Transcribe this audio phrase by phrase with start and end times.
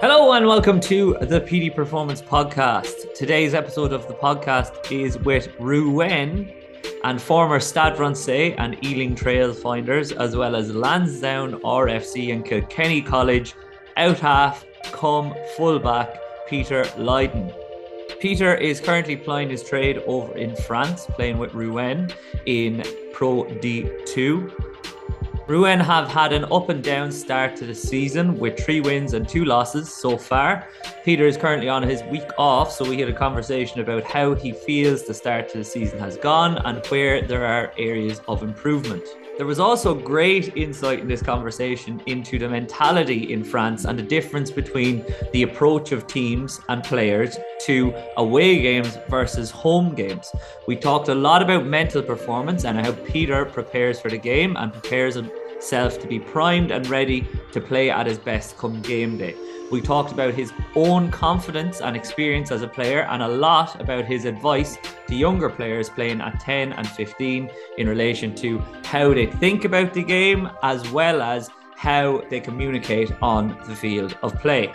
[0.00, 3.12] Hello and welcome to the Petey Performance Podcast.
[3.14, 6.50] Today's episode of the podcast is with Rouen
[7.04, 13.54] and former Stade Francais and Ealing Trailfinders, as well as Lansdowne RFC and Kilkenny College
[13.98, 17.52] out half, come fullback Peter Lydon.
[18.20, 22.10] Peter is currently plying his trade over in France, playing with Rouen
[22.46, 22.82] in
[23.12, 24.69] Pro D2.
[25.50, 29.28] Rouen have had an up and down start to the season with three wins and
[29.28, 30.68] two losses so far.
[31.04, 34.52] Peter is currently on his week off, so we had a conversation about how he
[34.52, 39.02] feels the start to the season has gone and where there are areas of improvement.
[39.38, 44.02] There was also great insight in this conversation into the mentality in France and the
[44.04, 50.30] difference between the approach of teams and players to away games versus home games.
[50.68, 54.72] We talked a lot about mental performance and how Peter prepares for the game and
[54.72, 55.16] prepares
[55.60, 59.36] himself to be primed and ready to play at his best come game day.
[59.70, 64.06] We talked about his own confidence and experience as a player, and a lot about
[64.06, 69.26] his advice to younger players playing at 10 and 15 in relation to how they
[69.26, 74.72] think about the game as well as how they communicate on the field of play.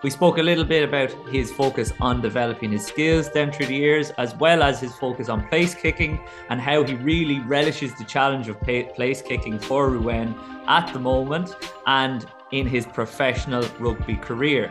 [0.00, 3.74] We spoke a little bit about his focus on developing his skills down through the
[3.74, 8.04] years, as well as his focus on place kicking and how he really relishes the
[8.04, 10.36] challenge of place kicking for Rouen
[10.68, 11.56] at the moment
[11.88, 14.70] and in his professional rugby career.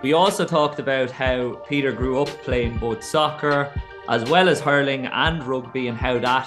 [0.00, 3.72] We also talked about how Peter grew up playing both soccer
[4.08, 6.46] as well as hurling and rugby and how that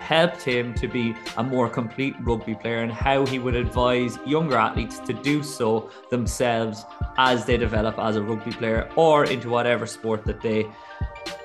[0.00, 4.56] helped him to be a more complete rugby player and how he would advise younger
[4.56, 6.84] athletes to do so themselves
[7.16, 10.66] as they develop as a rugby player or into whatever sport that they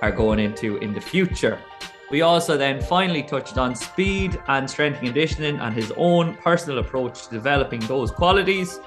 [0.01, 1.59] are going into in the future.
[2.09, 6.79] We also then finally touched on speed and strength and conditioning and his own personal
[6.79, 8.79] approach to developing those qualities.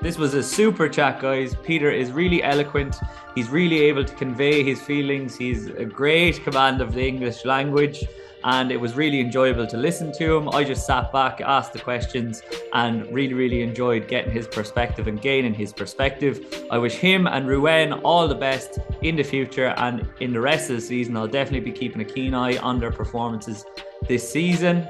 [0.00, 1.56] This was a super chat, guys.
[1.56, 3.00] Peter is really eloquent.
[3.34, 5.34] He's really able to convey his feelings.
[5.36, 8.04] He's a great command of the English language
[8.44, 10.48] and it was really enjoyable to listen to him.
[10.50, 15.20] I just sat back, asked the questions, and really, really enjoyed getting his perspective and
[15.20, 16.66] gaining his perspective.
[16.70, 20.70] I wish him and Rouen all the best in the future and in the rest
[20.70, 21.16] of the season.
[21.16, 23.64] I'll definitely be keeping a keen eye on their performances
[24.06, 24.86] this season.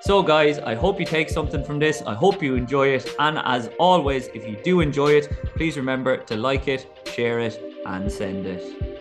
[0.00, 2.02] So, guys, I hope you take something from this.
[2.04, 3.08] I hope you enjoy it.
[3.20, 7.62] And as always, if you do enjoy it, please remember to like it, share it,
[7.86, 8.91] and send it.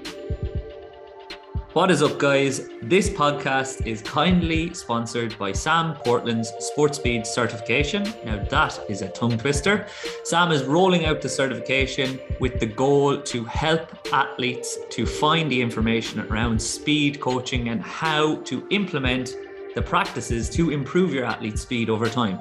[1.74, 2.68] What is up, guys?
[2.82, 8.04] This podcast is kindly sponsored by Sam Portland's Sports Speed certification.
[8.26, 9.88] Now, that is a tongue twister.
[10.26, 15.62] Sam is rolling out the certification with the goal to help athletes to find the
[15.62, 19.38] information around speed coaching and how to implement
[19.74, 22.38] the practices to improve your athlete's speed over time.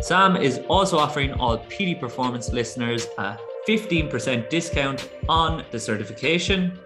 [0.00, 3.36] Sam is also offering all Petey Performance listeners a
[3.68, 6.78] 15% discount on the certification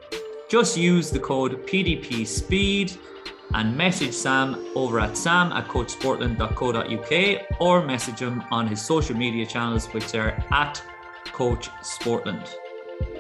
[0.49, 2.97] just use the code PDP Speed
[3.55, 9.47] and message Sam over at sam at coachsportland.co.uk or message him on his social media
[9.47, 10.83] channels, which are at
[11.27, 12.49] Coach Sportland.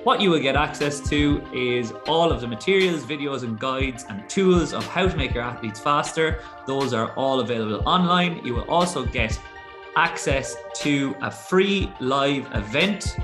[0.04, 4.28] What you will get access to is all of the materials, videos, and guides and
[4.28, 6.42] tools of how to make your athletes faster.
[6.66, 8.44] Those are all available online.
[8.44, 9.38] You will also get
[9.96, 13.16] access to a free live event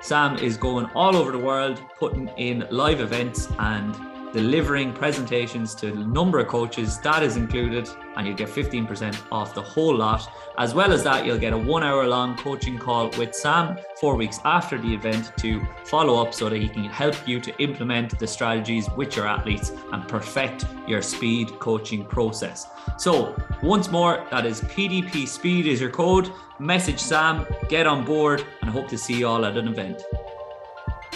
[0.00, 3.94] Sam is going all over the world, putting in live events and
[4.32, 6.98] delivering presentations to a number of coaches.
[7.00, 10.28] That is included, and you get 15% off the whole lot.
[10.58, 14.16] As well as that, you'll get a one hour long coaching call with Sam four
[14.16, 18.18] weeks after the event to follow up so that he can help you to implement
[18.18, 22.66] the strategies with your athletes and perfect your speed coaching process.
[22.98, 26.30] So, once more, that is PDP Speed is your code.
[26.58, 30.02] Message Sam, get on board, and hope to see you all at an event.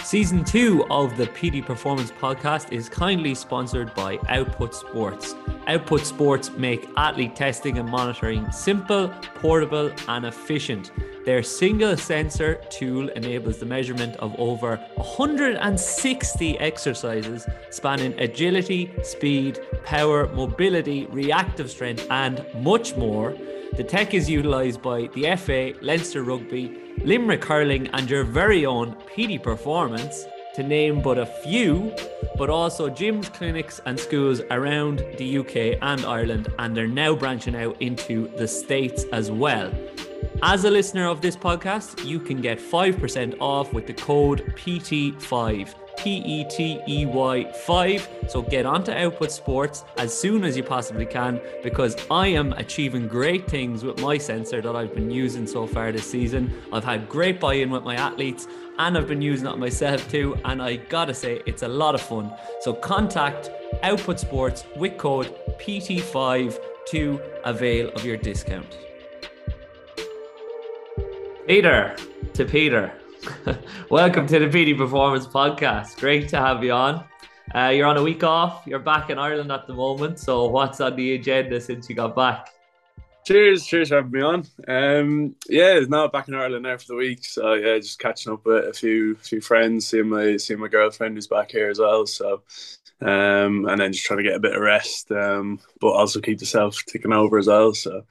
[0.05, 5.33] Season two of the Petey Performance Podcast is kindly sponsored by Output Sports.
[5.65, 10.91] Output Sports make athlete testing and monitoring simple, portable, and efficient.
[11.25, 20.27] Their single sensor tool enables the measurement of over 160 exercises spanning agility, speed, power,
[20.35, 23.35] mobility, reactive strength, and much more.
[23.73, 28.95] The tech is utilised by the FA, Leinster Rugby, Limerick Hurling, and your very own
[29.07, 30.25] Petey Performance,
[30.55, 31.93] to name but a few,
[32.37, 37.55] but also gyms, clinics, and schools around the UK and Ireland, and they're now branching
[37.55, 39.71] out into the States as well.
[40.41, 45.73] As a listener of this podcast, you can get 5% off with the code PT5.
[45.97, 48.09] P E T E Y 5.
[48.27, 53.07] So get onto Output Sports as soon as you possibly can because I am achieving
[53.07, 56.53] great things with my sensor that I've been using so far this season.
[56.71, 58.47] I've had great buy in with my athletes
[58.77, 60.35] and I've been using it myself too.
[60.45, 62.33] And I gotta say, it's a lot of fun.
[62.61, 63.49] So contact
[63.83, 66.59] Output Sports with code PT5
[66.89, 68.77] to avail of your discount.
[71.47, 71.95] Peter,
[72.33, 72.91] to Peter.
[73.89, 75.99] Welcome to the Petey Performance Podcast.
[75.99, 77.03] Great to have you on.
[77.53, 78.63] Uh, you're on a week off.
[78.65, 80.19] You're back in Ireland at the moment.
[80.19, 82.49] So, what's on the agenda since you got back?
[83.25, 84.45] Cheers, cheers for having me on.
[84.67, 87.25] Um, yeah, now back in Ireland now for the week.
[87.25, 91.15] So yeah, just catching up with a few few friends, seeing my seeing my girlfriend
[91.15, 92.05] who's back here as well.
[92.05, 92.43] So
[93.01, 96.39] um, and then just trying to get a bit of rest, um, but also keep
[96.39, 97.73] yourself ticking over as well.
[97.73, 98.03] So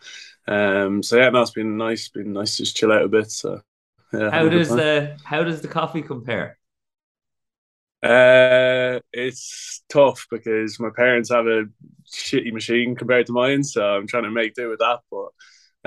[0.49, 2.08] um, so yeah, no, it's been nice.
[2.08, 3.31] Been nice to just chill out a bit.
[3.31, 3.62] So
[4.19, 6.58] yeah, how does the how does the coffee compare?
[8.02, 11.64] Uh, it's tough because my parents have a
[12.14, 15.00] shitty machine compared to mine, so I'm trying to make do with that.
[15.11, 15.28] But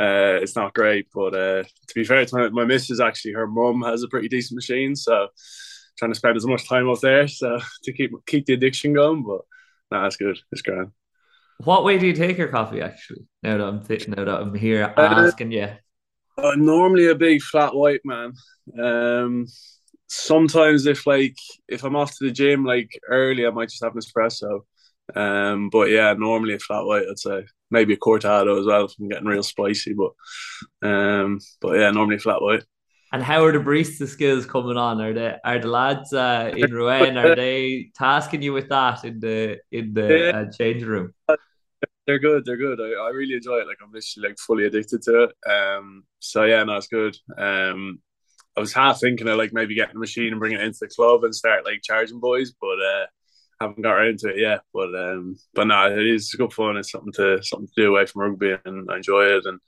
[0.03, 1.07] uh, it's not great.
[1.13, 4.29] But uh, to be fair to my, my missus, actually, her mum has a pretty
[4.29, 5.27] decent machine, so
[5.97, 9.23] trying to spend as much time up there, so to keep keep the addiction going.
[9.23, 9.41] But
[9.91, 10.39] no, nah, it's good.
[10.51, 10.91] It's grand.
[11.63, 12.81] What way do you take your coffee?
[12.81, 15.69] Actually, now that I'm th- now that I'm here uh, asking you.
[16.37, 18.33] I'm normally a big flat white man.
[18.79, 19.47] Um,
[20.07, 21.35] sometimes if like
[21.67, 24.61] if I'm off to the gym like early, I might just have an espresso.
[25.15, 28.93] Um, but yeah, normally a flat white, I'd say maybe a cortado as well if
[28.99, 29.93] I'm getting real spicy.
[29.93, 32.63] But um, but yeah, normally flat white.
[33.13, 34.99] And how are the barista skills coming on?
[34.99, 37.17] Are the are the lads uh, in Rouen?
[37.17, 41.13] Are they tasking you with that in the in the uh, change room?
[42.07, 42.45] They're good.
[42.45, 42.79] They're good.
[42.79, 43.67] I, I really enjoy it.
[43.67, 45.49] Like I'm literally like fully addicted to it.
[45.51, 46.05] Um.
[46.19, 47.15] So yeah, no, it's good.
[47.37, 47.99] Um.
[48.55, 50.87] I was half thinking of like maybe getting a machine and bringing it into the
[50.87, 53.05] club and start like charging boys, but uh,
[53.61, 54.61] haven't got around to it yet.
[54.73, 56.77] But um, but no, it is good fun.
[56.77, 59.45] It's something to something to do away from rugby, and I enjoy it.
[59.45, 59.59] And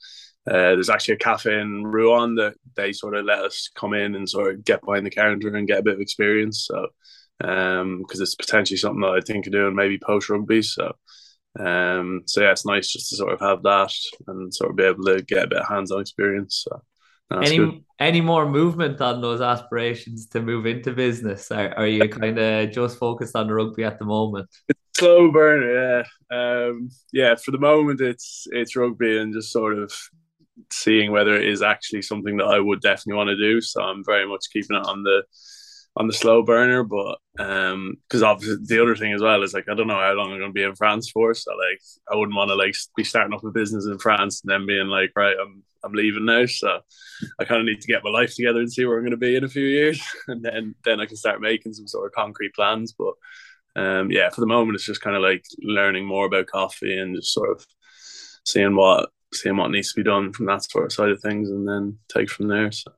[0.47, 4.15] uh, there's actually a cafe in Rouen that they sort of let us come in
[4.15, 6.65] and sort of get behind the counter and get a bit of experience.
[6.67, 6.87] So
[7.43, 10.61] um, because it's potentially something that I think of doing maybe post rugby.
[10.61, 10.95] So
[11.57, 13.93] um, so yeah, it's nice just to sort of have that
[14.27, 16.65] and sort of be able to get a bit of hands-on experience.
[16.67, 16.81] So
[17.41, 17.83] any good.
[17.99, 21.51] any more movement on those aspirations to move into business?
[21.51, 24.49] Are, are you kind of just focused on the rugby at the moment?
[24.67, 26.35] It's slow burner, yeah.
[26.35, 29.93] Um, yeah, for the moment it's it's rugby and just sort of
[30.71, 33.61] seeing whether it is actually something that I would definitely want to do.
[33.61, 35.23] So I'm very much keeping it on the
[35.99, 36.83] on the slow burner.
[36.83, 40.13] But um, because obviously the other thing as well is like I don't know how
[40.13, 41.33] long I'm going to be in France for.
[41.33, 41.81] So like
[42.11, 44.87] I wouldn't want to like be starting up a business in France and then being
[44.87, 46.45] like right I'm I'm leaving now.
[46.45, 46.79] So
[47.39, 49.17] I kind of need to get my life together and see where I'm going to
[49.17, 52.13] be in a few years, and then then I can start making some sort of
[52.13, 52.95] concrete plans.
[52.97, 53.13] But
[53.75, 57.15] um, yeah, for the moment it's just kind of like learning more about coffee and
[57.15, 57.65] just sort of
[58.45, 61.49] seeing what seeing what needs to be done from that sort of side of things,
[61.49, 62.71] and then take from there.
[62.71, 62.91] So.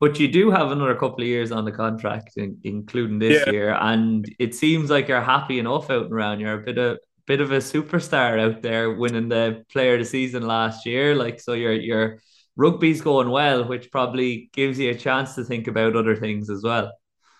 [0.00, 3.52] But you do have another couple of years on the contract, including this yeah.
[3.52, 6.38] year, and it seems like you're happy enough out and around.
[6.38, 10.04] You're a bit of bit of a superstar out there, winning the Player of the
[10.04, 11.16] Season last year.
[11.16, 12.20] Like so, your your
[12.56, 16.62] rugby's going well, which probably gives you a chance to think about other things as
[16.62, 16.92] well.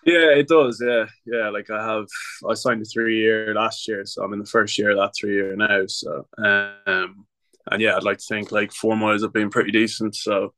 [0.04, 0.82] Yeah, it does.
[0.84, 1.50] Yeah, yeah.
[1.50, 2.06] Like I have,
[2.48, 5.12] I signed a three year last year, so I'm in the first year of that
[5.18, 5.84] three year now.
[5.86, 7.26] So, um,
[7.70, 10.14] and yeah, I'd like to think like four miles have been pretty decent.
[10.14, 10.54] So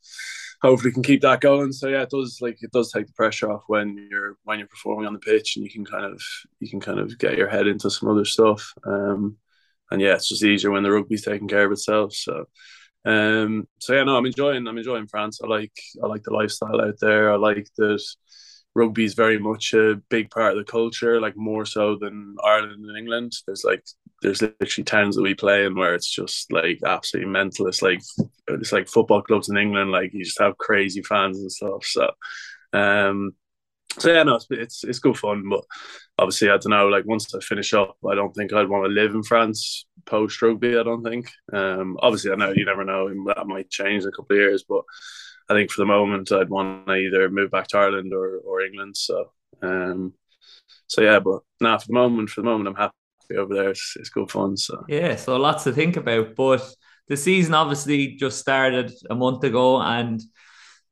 [0.62, 1.72] hopefully can keep that going.
[1.72, 4.68] So yeah, it does like it does take the pressure off when you're when you're
[4.68, 6.22] performing on the pitch and you can kind of
[6.60, 8.72] you can kind of get your head into some other stuff.
[8.84, 9.36] Um,
[9.90, 12.14] and yeah, it's just easier when the rugby's taking care of itself.
[12.14, 12.46] So
[13.04, 15.40] um, so yeah, no, I'm enjoying I'm enjoying France.
[15.42, 17.32] I like I like the lifestyle out there.
[17.32, 18.04] I like that
[18.74, 22.84] rugby is very much a big part of the culture, like more so than Ireland
[22.84, 23.32] and England.
[23.46, 23.84] There's like
[24.22, 27.66] there's literally towns that we play in where it's just like absolutely mental.
[27.66, 28.00] It's like
[28.48, 31.84] it's like football clubs in England, like you just have crazy fans and stuff.
[31.84, 32.10] So
[32.72, 33.32] um
[33.98, 35.64] so yeah, no, it's, it's it's good fun, but
[36.18, 36.88] obviously I don't know.
[36.88, 40.40] Like once I finish up, I don't think I'd want to live in France post
[40.42, 40.78] rugby.
[40.78, 41.30] I don't think.
[41.52, 44.64] Um, obviously I know you never know that might change in a couple of years,
[44.68, 44.82] but
[45.48, 48.60] I think for the moment I'd want to either move back to Ireland or, or
[48.60, 48.96] England.
[48.96, 50.12] So um,
[50.86, 52.94] so yeah, but now for the moment, for the moment I'm happy
[53.36, 53.70] over there.
[53.70, 54.56] It's, it's good fun.
[54.56, 56.34] So yeah, so lots to think about.
[56.34, 56.62] But
[57.08, 60.22] the season obviously just started a month ago and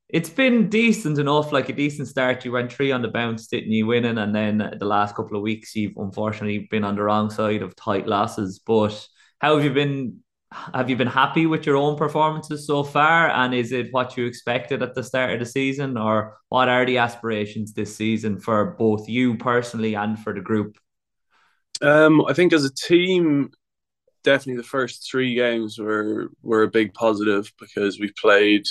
[0.09, 2.45] it's been decent enough, like a decent start.
[2.45, 4.16] You went three on the bounce, didn't you, winning?
[4.16, 7.76] And then the last couple of weeks, you've unfortunately been on the wrong side of
[7.76, 8.59] tight losses.
[8.59, 9.07] But
[9.38, 13.28] how have you been have you been happy with your own performances so far?
[13.28, 16.87] And is it what you expected at the start of the season, or what are
[16.87, 20.78] the aspirations this season for both you personally and for the group?
[21.82, 23.50] Um, I think as a team,
[24.25, 28.64] definitely the first three games were were a big positive because we played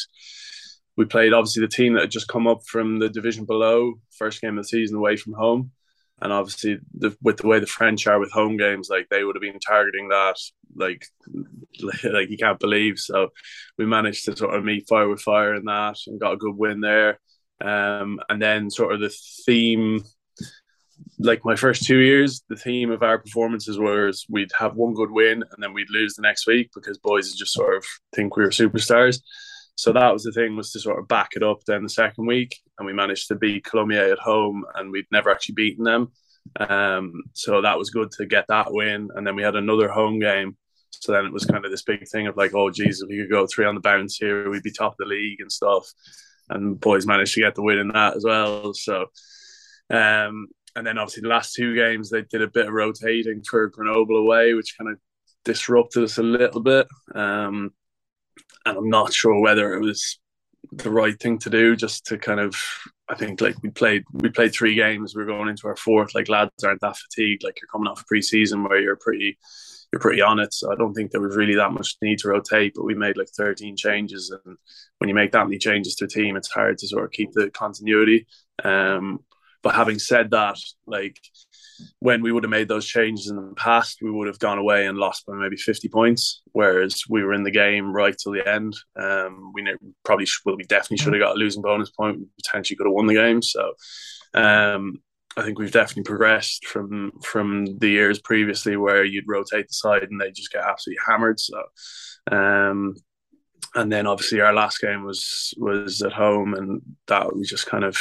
[0.97, 4.41] we played obviously the team that had just come up from the division below, first
[4.41, 5.71] game of the season away from home.
[6.19, 9.35] And obviously, the, with the way the French are with home games, like they would
[9.35, 10.35] have been targeting that,
[10.75, 11.05] like,
[12.03, 12.97] like you can't believe.
[12.97, 13.29] So,
[13.77, 16.55] we managed to sort of meet fire with fire in that, and got a good
[16.57, 17.19] win there.
[17.61, 20.03] Um, and then sort of the theme,
[21.19, 25.11] like my first two years, the theme of our performances was we'd have one good
[25.11, 28.43] win and then we'd lose the next week because boys just sort of think we
[28.43, 29.19] were superstars.
[29.75, 32.25] So that was the thing was to sort of back it up then the second
[32.25, 36.11] week, and we managed to beat Colomiers at home, and we'd never actually beaten them.
[36.59, 40.19] Um, so that was good to get that win, and then we had another home
[40.19, 40.57] game.
[40.91, 43.17] So then it was kind of this big thing of like, oh geez, if we
[43.17, 45.85] could go three on the bounce here, we'd be top of the league and stuff.
[46.49, 48.73] And boys managed to get the win in that as well.
[48.73, 49.07] So,
[49.91, 50.47] um,
[50.77, 54.17] and then obviously the last two games they did a bit of rotating for Grenoble
[54.17, 54.99] away, which kind of
[55.43, 56.87] disrupted us a little bit.
[57.15, 57.73] Um,
[58.63, 60.19] and I'm not sure whether it was
[60.71, 62.55] the right thing to do just to kind of
[63.09, 66.27] I think like we played we played three games we're going into our fourth like
[66.27, 69.37] lads aren't that fatigued like you're coming off a preseason where you're pretty
[69.91, 70.53] you're pretty on it.
[70.53, 73.17] So I don't think there was really that much need to rotate but we made
[73.17, 74.29] like 13 changes.
[74.45, 74.57] And
[74.99, 77.31] when you make that many changes to a team it's hard to sort of keep
[77.31, 78.27] the continuity.
[78.63, 79.21] Um
[79.67, 81.19] but having said that like
[81.99, 84.85] when we would have made those changes in the past, we would have gone away
[84.85, 86.41] and lost by maybe 50 points.
[86.53, 88.77] Whereas we were in the game right till the end.
[88.97, 89.69] Um, we
[90.05, 92.19] probably, well, we definitely should have got a losing bonus point.
[92.19, 93.41] We potentially could have won the game.
[93.41, 93.73] So
[94.33, 95.01] um,
[95.35, 100.03] I think we've definitely progressed from from the years previously where you'd rotate the side
[100.03, 101.41] and they just get absolutely hammered.
[101.41, 101.61] So.
[102.31, 102.95] Um,
[103.75, 107.83] and then obviously our last game was was at home, and that we just kind
[107.83, 107.97] of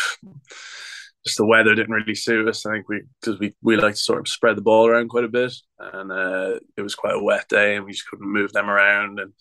[1.26, 2.64] just the weather didn't really suit us.
[2.64, 5.24] I think we because we we like to sort of spread the ball around quite
[5.24, 8.52] a bit, and uh, it was quite a wet day, and we just couldn't move
[8.52, 9.18] them around.
[9.18, 9.32] And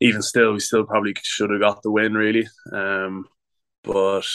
[0.00, 2.46] even still, we still probably should have got the win, really.
[2.72, 3.26] Um,
[3.82, 4.26] but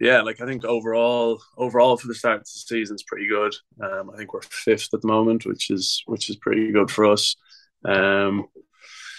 [0.00, 3.54] yeah, like I think overall, overall for the start of the season is pretty good.
[3.82, 7.06] Um, I think we're fifth at the moment, which is which is pretty good for
[7.06, 7.36] us.
[7.84, 8.46] Um,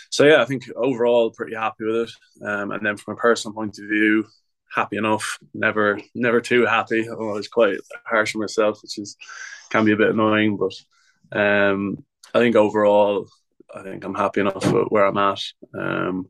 [0.09, 2.11] so yeah, I think overall pretty happy with it.
[2.45, 4.25] Um, and then from a personal point of view,
[4.73, 5.39] happy enough.
[5.53, 7.05] Never, never too happy.
[7.05, 9.17] I'm always quite harsh on myself, which is
[9.69, 10.57] can be a bit annoying.
[10.57, 12.03] But um,
[12.33, 13.27] I think overall,
[13.73, 15.41] I think I'm happy enough with where I'm at.
[15.77, 16.29] Um,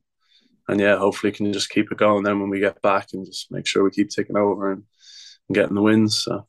[0.67, 2.23] and yeah, hopefully can just keep it going.
[2.23, 4.83] Then when we get back and just make sure we keep taking over and,
[5.49, 6.19] and getting the wins.
[6.19, 6.47] So.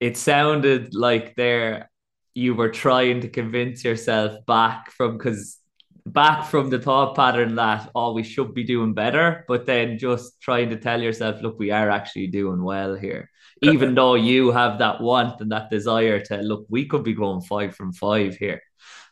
[0.00, 1.90] It sounded like there
[2.34, 5.58] you were trying to convince yourself back from because
[6.06, 10.38] back from the thought pattern that oh we should be doing better but then just
[10.40, 13.30] trying to tell yourself look we are actually doing well here.
[13.62, 17.40] Even though you have that want and that desire to look we could be going
[17.40, 18.60] five from five here.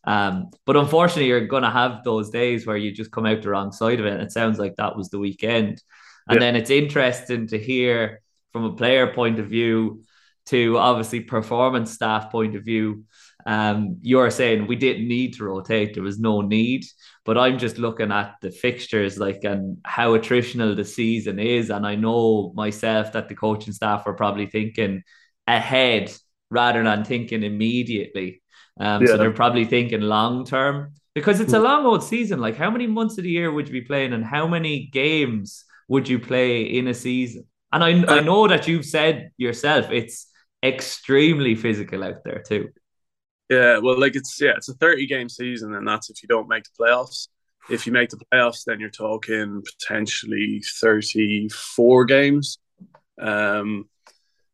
[0.05, 3.49] Um, but unfortunately you're going to have those days where you just come out the
[3.49, 5.83] wrong side of it and it sounds like that was the weekend.
[6.29, 6.41] And yeah.
[6.41, 8.21] then it's interesting to hear
[8.53, 10.03] from a player point of view
[10.47, 13.05] to obviously performance staff point of view
[13.47, 16.85] um, you're saying we didn't need to rotate, there was no need.
[17.25, 21.71] But I'm just looking at the fixtures, like and how attritional the season is.
[21.71, 25.03] And I know myself that the coaching staff are probably thinking
[25.47, 26.13] ahead
[26.51, 28.43] rather than thinking immediately.
[28.81, 29.09] Um, yeah.
[29.09, 31.65] so they're probably thinking long term because it's a hmm.
[31.65, 32.41] long old season.
[32.41, 35.65] Like how many months of the year would you be playing and how many games
[35.89, 37.47] would you play in a season?
[37.73, 40.29] And I, I know that you've said yourself it's
[40.63, 42.69] extremely physical out there too.
[43.53, 46.49] Yeah, well, like it's yeah, it's a thirty game season, and that's if you don't
[46.49, 47.29] make the playoffs.
[47.69, 52.59] If you make the playoffs, then you're talking potentially thirty four games.
[53.21, 53.91] Um,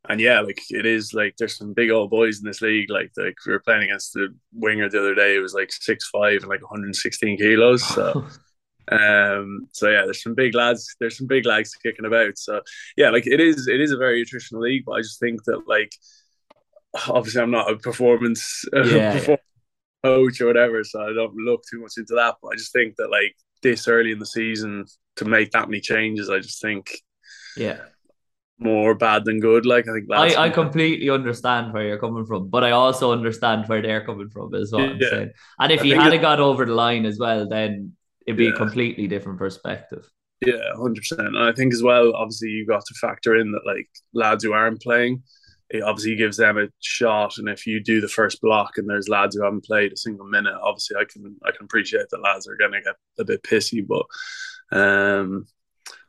[0.09, 2.91] and yeah, like it is like there's some big old boys in this league.
[2.91, 5.37] Like like we were playing against the winger the other day.
[5.37, 7.87] It was like six five and like 116 kilos.
[7.87, 8.27] So.
[8.91, 12.63] um so yeah there's some big lads there's some big lads kicking about so
[12.97, 15.61] yeah like it is it is a very attritional league but i just think that
[15.69, 15.93] like
[17.09, 19.13] obviously I'm not a performance, uh, yeah.
[19.19, 19.43] performance
[20.05, 22.37] coach or whatever, so I don't look too much into that.
[22.43, 25.81] But I just think that like this early in the season to make that many
[25.81, 26.91] changes, I just think
[27.57, 27.79] yeah
[28.59, 29.65] more bad than good.
[29.65, 33.69] Like I think I, I completely understand where you're coming from, but I also understand
[33.69, 34.97] where they're coming from as well.
[34.97, 35.27] Yeah.
[35.61, 37.93] And if I you had got over the line as well, then
[38.27, 38.51] it'd be yeah.
[38.51, 40.09] a completely different perspective.
[40.41, 41.29] Yeah, hundred percent.
[41.29, 44.53] And I think as well, obviously, you got to factor in that like lads who
[44.53, 45.23] aren't playing
[45.71, 47.39] it obviously gives them a shot.
[47.39, 50.27] And if you do the first block and there's lads who haven't played a single
[50.27, 53.43] minute, obviously I can I can appreciate that lads are going to get a bit
[53.43, 53.87] pissy.
[53.87, 54.07] But
[54.77, 55.47] um,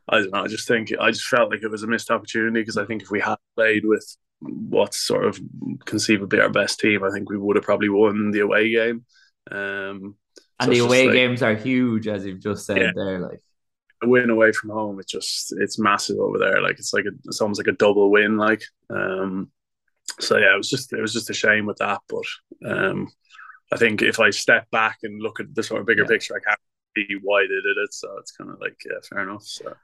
[0.08, 0.44] I don't know.
[0.44, 3.02] I just think I just felt like it was a missed opportunity because I think
[3.02, 5.38] if we had played with what's sort of
[5.84, 9.04] conceivably our best team, I think we would have probably won the away game.
[9.50, 10.16] Um,
[10.58, 12.92] and so the away like, games are huge, as you've just said yeah.
[12.94, 13.18] there.
[13.20, 13.40] Like
[14.02, 16.60] a win away from home, it's just it's massive over there.
[16.62, 18.36] Like it's like a, it's almost like a double win.
[18.36, 19.50] Like um,
[20.18, 22.00] so yeah, it was just it was just a shame with that.
[22.08, 22.24] But
[22.70, 23.08] um,
[23.72, 26.08] I think if I step back and look at the sort of bigger yeah.
[26.08, 26.60] picture, I can't
[26.96, 27.92] see why they did it.
[27.92, 29.44] So it's kind of like yeah, fair enough.
[29.44, 29.74] So.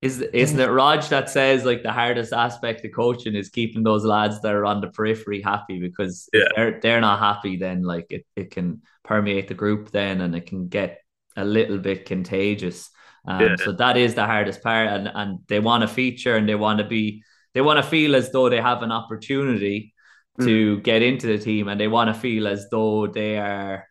[0.00, 4.04] Is isn't it Raj that says like the hardest aspect of coaching is keeping those
[4.04, 6.44] lads that are on the periphery happy because yeah.
[6.54, 10.46] they're they're not happy then like it, it can permeate the group then and it
[10.46, 11.00] can get
[11.36, 12.90] a little bit contagious.
[13.28, 13.56] Um, yeah.
[13.56, 16.78] So that is the hardest part, and and they want to feature and they want
[16.78, 19.94] to be they want to feel as though they have an opportunity
[20.40, 20.82] to mm.
[20.82, 23.86] get into the team, and they want to feel as though they are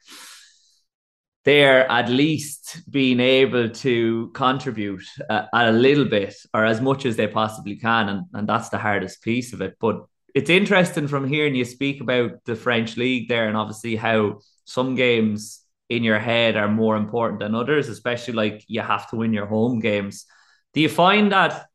[1.46, 7.16] they're at least being able to contribute a, a, little bit or as much as
[7.16, 9.76] they possibly can, and and that's the hardest piece of it.
[9.80, 10.04] But
[10.34, 14.96] it's interesting from hearing you speak about the French league there, and obviously how some
[14.96, 19.34] games in your head are more important than others, especially like you have to win
[19.34, 20.26] your home games.
[20.74, 21.68] Do you find that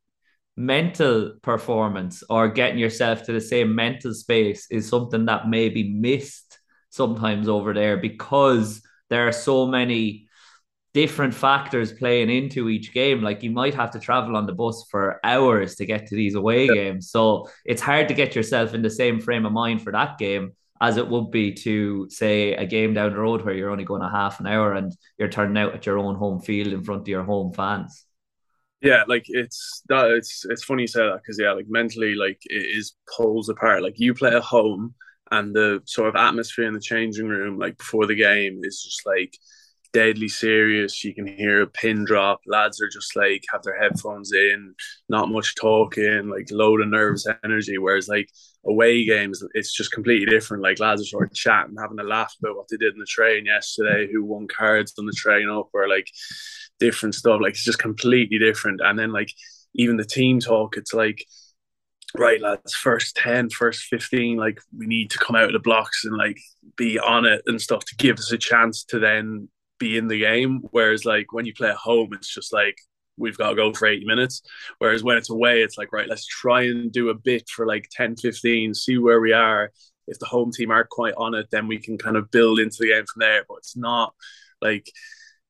[0.55, 5.91] mental performance or getting yourself to the same mental space is something that may be
[5.91, 10.27] missed sometimes over there because there are so many
[10.93, 13.23] different factors playing into each game.
[13.23, 16.35] Like you might have to travel on the bus for hours to get to these
[16.35, 16.73] away yeah.
[16.75, 17.09] games.
[17.09, 20.51] So it's hard to get yourself in the same frame of mind for that game
[20.83, 24.01] as it would be to say a game down the road where you're only going
[24.01, 26.99] a half an hour and you're turning out at your own home field in front
[26.99, 28.05] of your home fans.
[28.81, 32.41] Yeah, like it's that it's it's funny you say that because yeah, like mentally, like
[32.47, 33.81] it is pulls apart.
[33.81, 34.93] Like you play at home
[35.31, 39.05] and the sort of atmosphere in the changing room, like before the game, is just
[39.05, 39.37] like
[39.93, 41.01] deadly serious.
[41.01, 42.41] You can hear a pin drop.
[42.45, 44.75] Lads are just like have their headphones in,
[45.07, 47.77] not much talking, like load of nervous energy.
[47.77, 48.27] Whereas like
[48.65, 50.63] away games, it's just completely different.
[50.63, 53.05] Like lads are sort of chatting, having a laugh about what they did in the
[53.05, 56.07] train yesterday, who won cards on the train up, or like
[56.79, 57.39] different stuff.
[57.41, 58.81] Like it's just completely different.
[58.83, 59.29] And then like
[59.75, 61.25] even the team talk, it's like
[62.15, 66.05] right lads first 10 first 15 like we need to come out of the blocks
[66.05, 66.37] and like
[66.77, 69.49] be on it and stuff to give us a chance to then
[69.83, 70.61] be in the game.
[70.71, 72.77] Whereas like when you play at home, it's just like
[73.17, 74.41] we've got to go for 80 minutes.
[74.79, 77.89] Whereas when it's away, it's like, right, let's try and do a bit for like
[77.91, 79.71] 10, 15, see where we are.
[80.07, 82.77] If the home team aren't quite on it, then we can kind of build into
[82.79, 83.45] the game from there.
[83.47, 84.13] But it's not
[84.61, 84.91] like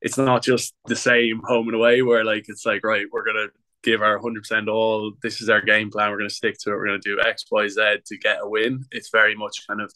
[0.00, 3.48] it's not just the same home and away where like it's like, right, we're gonna
[3.84, 5.12] give our 100% all.
[5.22, 6.10] This is our game plan.
[6.10, 6.74] We're going to stick to it.
[6.74, 8.84] We're going to do X, Y, Z to get a win.
[8.90, 9.92] It's very much kind of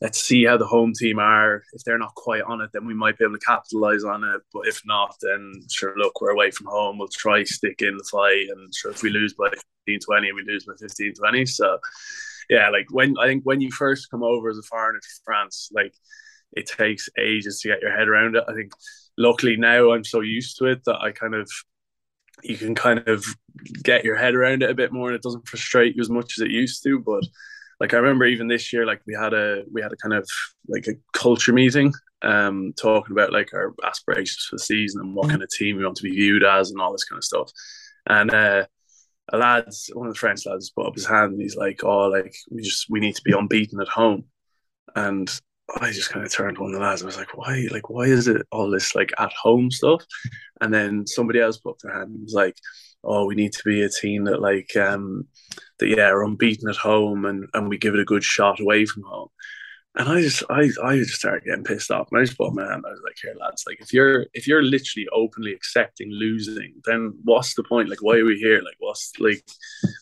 [0.00, 1.62] let's see how the home team are.
[1.72, 4.40] If they're not quite on it, then we might be able to capitalize on it.
[4.52, 6.98] But if not, then sure, look, we're away from home.
[6.98, 8.46] We'll try stick in the fight.
[8.54, 9.50] And sure, if we lose by
[9.86, 11.46] 15 20, we lose by 15 20.
[11.46, 11.78] So,
[12.48, 15.70] yeah, like when I think when you first come over as a foreigner to France,
[15.72, 15.94] like
[16.52, 18.44] it takes ages to get your head around it.
[18.48, 18.72] I think
[19.18, 21.50] luckily now I'm so used to it that I kind of
[22.42, 23.24] you can kind of
[23.82, 26.34] get your head around it a bit more and it doesn't frustrate you as much
[26.36, 27.22] as it used to but
[27.80, 30.28] like I remember even this year like we had a we had a kind of
[30.68, 31.92] like a culture meeting
[32.22, 35.32] um talking about like our aspirations for the season and what mm-hmm.
[35.32, 37.50] kind of team we want to be viewed as and all this kind of stuff
[38.06, 38.64] and uh
[39.32, 42.08] a lad's one of the French lads put up his hand and he's like oh
[42.08, 44.24] like we just we need to be unbeaten at home
[44.94, 45.40] and
[45.80, 47.02] I just kind of turned to one of the lads.
[47.02, 47.66] I was like, why?
[47.70, 50.04] Like, why is it all this like at home stuff?
[50.60, 52.56] And then somebody else put up their hand and was like,
[53.02, 55.26] oh, we need to be a team that like um
[55.78, 58.84] that yeah are unbeaten at home and and we give it a good shot away
[58.86, 59.28] from home.
[59.96, 62.08] And I just, I, I just started getting pissed off.
[62.10, 62.84] And I just put my hand.
[62.84, 67.16] I was like, "Here, lads, like if you're, if you're literally openly accepting losing, then
[67.22, 67.88] what's the point?
[67.88, 68.60] Like, why are we here?
[68.60, 69.48] Like, what's like,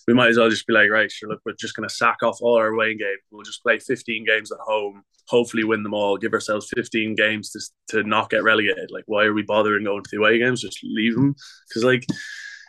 [0.09, 2.39] we might as well just be like, right, sure, look, we're just gonna sack off
[2.41, 3.21] all our away games.
[3.31, 7.51] We'll just play 15 games at home, hopefully win them all, give ourselves 15 games
[7.51, 8.91] to to not get relegated.
[8.91, 10.63] Like, why are we bothering going to the away games?
[10.63, 11.35] Just leave them,
[11.69, 12.07] because like,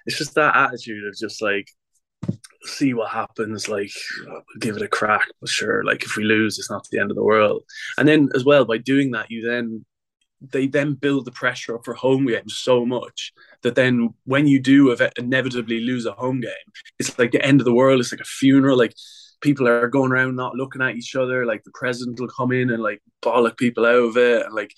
[0.05, 1.69] it's just that attitude of just like
[2.65, 3.69] see what happens.
[3.69, 3.91] Like,
[4.60, 5.28] give it a crack.
[5.39, 7.63] But sure, like if we lose, it's not the end of the world.
[7.97, 9.86] And then as well, by doing that, you then
[10.52, 14.60] they then build the pressure up for home games so much that then when you
[14.60, 16.52] do inevitably lose a home game,
[16.99, 17.99] it's like the end of the world.
[17.99, 18.78] It's like a funeral.
[18.78, 18.93] Like
[19.41, 21.45] people are going around not looking at each other.
[21.45, 24.45] Like the president will come in and like bollock people out of it.
[24.45, 24.73] And like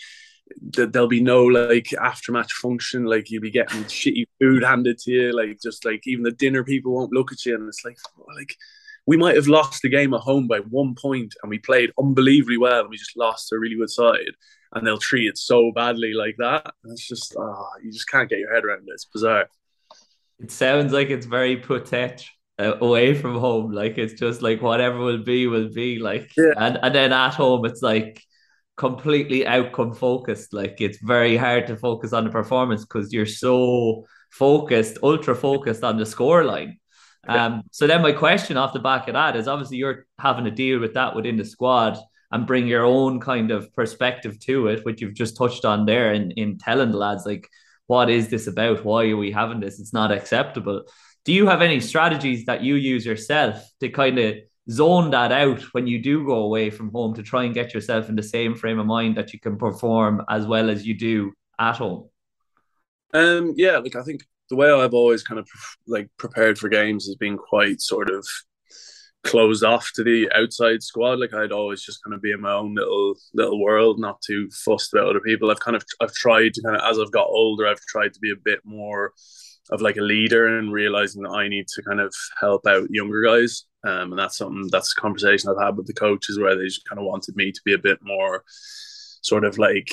[0.62, 3.05] there'll be no like after match function.
[3.05, 5.36] Like you'll be getting shitty food handed to you.
[5.36, 7.97] Like just like even the dinner people won't look at you, and it's like
[8.36, 8.55] like
[9.08, 12.58] we might have lost the game at home by one point and we played unbelievably
[12.58, 14.31] well and we just lost to a really good side
[14.73, 16.73] and they'll treat it so badly like that.
[16.84, 18.93] And it's just, oh, you just can't get your head around it.
[18.93, 19.47] It's bizarre.
[20.39, 22.13] It sounds like it's very put uh,
[22.58, 23.71] away from home.
[23.71, 25.99] Like it's just like whatever will be, will be.
[25.99, 26.53] Like, yeah.
[26.58, 28.21] and, and then at home, it's like
[28.77, 30.53] completely outcome focused.
[30.53, 35.83] Like it's very hard to focus on the performance because you're so focused, ultra focused
[35.83, 36.77] on the score line.
[37.27, 40.51] Um, so then my question off the back of that is obviously you're having to
[40.51, 41.97] deal with that within the squad
[42.31, 46.13] and bring your own kind of perspective to it, which you've just touched on there
[46.13, 47.49] in, in telling the lads like,
[47.88, 48.83] what is this about?
[48.83, 49.79] Why are we having this?
[49.79, 50.83] It's not acceptable.
[51.23, 54.35] Do you have any strategies that you use yourself to kind of
[54.69, 58.10] zone that out when you do go away from home to try and get yourself
[58.10, 61.34] in the same frame of mind that you can perform as well as you do
[61.60, 62.10] at home?
[63.13, 65.47] Um, yeah, like I think the way I've always kind of
[65.88, 68.28] like prepared for games has been quite sort of
[69.23, 71.19] closed off to the outside squad.
[71.19, 74.49] Like I'd always just kind of be in my own little little world, not too
[74.51, 75.49] fussed about other people.
[75.49, 78.19] I've kind of I've tried to kind of as I've got older, I've tried to
[78.19, 79.13] be a bit more
[79.71, 83.23] of like a leader and realizing that I need to kind of help out younger
[83.23, 83.65] guys.
[83.86, 86.88] Um, and that's something that's a conversation I've had with the coaches where they just
[86.88, 88.43] kind of wanted me to be a bit more
[89.21, 89.91] sort of like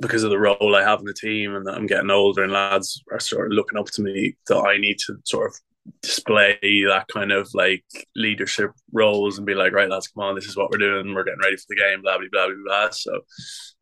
[0.00, 2.52] because of the role I have in the team and that I'm getting older and
[2.52, 5.58] lads are sort of looking up to me that I need to sort of
[6.02, 10.46] display that kind of like leadership roles and be like, right, lads, come on, this
[10.46, 11.14] is what we're doing.
[11.14, 12.90] We're getting ready for the game, blah, blah, blah, blah, blah.
[12.90, 13.20] So,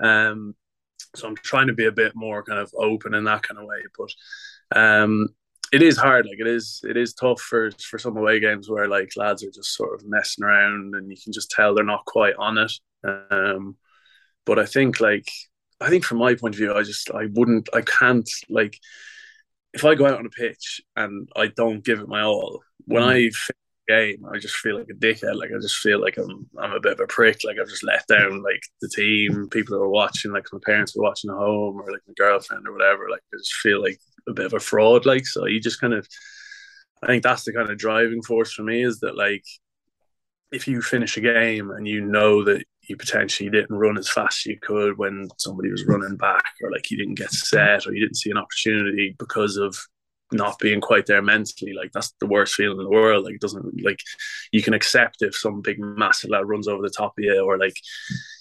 [0.00, 0.54] um,
[1.16, 3.66] so I'm trying to be a bit more kind of open in that kind of
[3.66, 3.78] way.
[3.98, 4.10] But,
[4.74, 5.28] um,
[5.72, 6.26] it is hard.
[6.26, 9.50] Like it is, it is tough for for some away games where like lads are
[9.50, 12.72] just sort of messing around and you can just tell they're not quite on it.
[13.02, 13.76] Um,
[14.46, 15.28] but I think like
[15.80, 18.78] I think from my point of view, I just I wouldn't I can't like
[19.72, 23.02] if I go out on a pitch and I don't give it my all, when
[23.02, 23.08] mm.
[23.08, 23.34] I finish
[23.88, 25.34] the game, I just feel like a dickhead.
[25.36, 27.40] Like I just feel like I'm I'm a bit of a prick.
[27.44, 30.96] Like I've just let down like the team, people who are watching, like my parents
[30.96, 33.08] were watching at home, or like my girlfriend or whatever.
[33.10, 33.98] Like I just feel like
[34.28, 35.06] a bit of a fraud.
[35.06, 36.06] Like so, you just kind of,
[37.02, 39.44] I think that's the kind of driving force for me is that like
[40.52, 44.42] if you finish a game and you know that you potentially didn't run as fast
[44.42, 47.94] as you could when somebody was running back, or like you didn't get set, or
[47.94, 49.76] you didn't see an opportunity because of
[50.32, 51.72] not being quite there mentally.
[51.72, 53.24] Like that's the worst feeling in the world.
[53.24, 54.00] Like it doesn't like
[54.52, 57.58] you can accept if some big massive lad runs over the top of you, or
[57.58, 57.76] like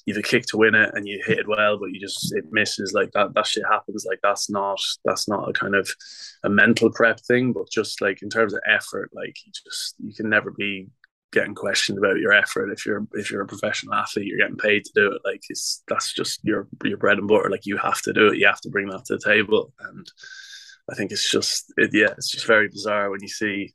[0.06, 2.46] you've a kick to win it and you hit it well, but you just it
[2.52, 2.94] misses.
[2.94, 4.06] Like that that shit happens.
[4.08, 5.90] Like that's not that's not a kind of
[6.44, 10.14] a mental prep thing, but just like in terms of effort, like you just you
[10.14, 10.88] can never be
[11.32, 12.72] getting questioned about your effort.
[12.72, 15.22] If you're if you're a professional athlete, you're getting paid to do it.
[15.26, 17.50] Like it's that's just your your bread and butter.
[17.50, 18.38] Like you have to do it.
[18.38, 19.74] You have to bring that to the table.
[19.80, 20.10] And
[20.92, 23.74] I think it's just it, yeah, it's just very bizarre when you see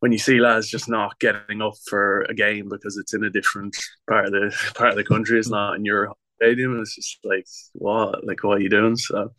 [0.00, 3.30] when you see lads just not getting up for a game because it's in a
[3.30, 3.76] different
[4.08, 5.38] part of the part of the country.
[5.38, 6.80] It's not in your stadium.
[6.80, 8.96] It's just like what like what are you doing?
[8.96, 9.32] So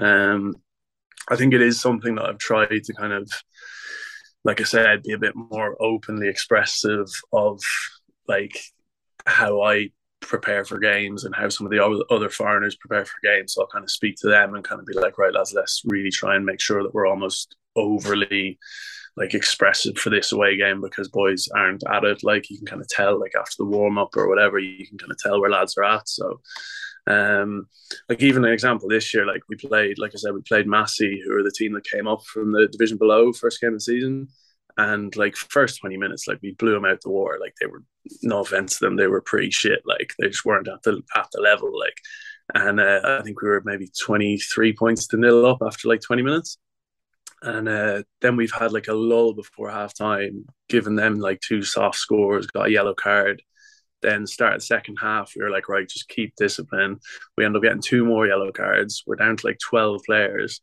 [0.00, 0.54] um
[1.28, 3.30] I think it is something that I've tried to kind of
[4.44, 7.60] like I said, be a bit more openly expressive of
[8.26, 8.58] like
[9.26, 9.90] how I
[10.22, 13.54] prepare for games and how some of the other foreigners prepare for games.
[13.54, 15.82] So I'll kind of speak to them and kind of be like, right, lads, let's
[15.84, 18.58] really try and make sure that we're almost overly
[19.16, 22.24] like expressive for this away game because boys aren't at it.
[22.24, 24.98] Like you can kind of tell, like after the warm up or whatever, you can
[24.98, 26.08] kind of tell where lads are at.
[26.08, 26.40] So
[27.06, 27.66] um,
[28.08, 31.20] like even an example this year, like we played, like I said, we played Massy,
[31.22, 33.80] who are the team that came up from the division below first game of the
[33.80, 34.28] season.
[34.76, 37.38] And like first 20 minutes, like we blew them out the water.
[37.40, 37.82] Like they were
[38.22, 39.80] no offense to them, they were pretty shit.
[39.84, 41.78] Like they just weren't at the at the level.
[41.78, 41.96] Like
[42.54, 46.22] and uh, I think we were maybe 23 points to nil up after like 20
[46.22, 46.58] minutes.
[47.42, 51.62] And uh, then we've had like a lull before half time, giving them like two
[51.62, 53.42] soft scores, got a yellow card
[54.02, 56.98] then start the second half, we were like, right, just keep discipline.
[57.36, 59.04] We end up getting two more yellow cards.
[59.06, 60.60] We're down to like 12 players.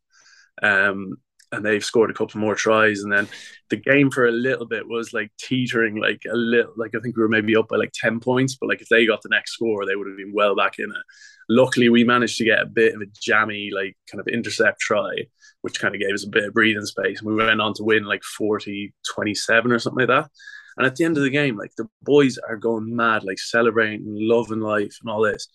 [0.61, 1.15] Um,
[1.51, 3.01] and they've scored a couple more tries.
[3.01, 3.27] And then
[3.69, 7.15] the game for a little bit was like teetering, like a little, like I think
[7.15, 9.53] we were maybe up by like 10 points, but like if they got the next
[9.53, 11.03] score, they would have been well back in it.
[11.49, 15.25] Luckily, we managed to get a bit of a jammy, like kind of intercept try,
[15.61, 17.19] which kind of gave us a bit of breathing space.
[17.19, 20.29] And we went on to win like 40 27 or something like that.
[20.77, 24.03] And at the end of the game, like the boys are going mad, like celebrating,
[24.05, 25.49] loving life, and all this.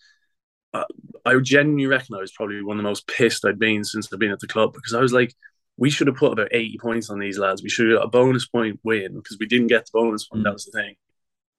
[0.74, 0.84] Uh,
[1.24, 4.18] I genuinely reckon I was probably one of the most pissed I'd been since I've
[4.18, 5.32] been at the club because I was like,
[5.76, 7.62] we should have put about 80 points on these lads.
[7.62, 10.42] We should have got a bonus point win because we didn't get the bonus point.
[10.42, 10.44] Mm.
[10.44, 10.94] That was the thing.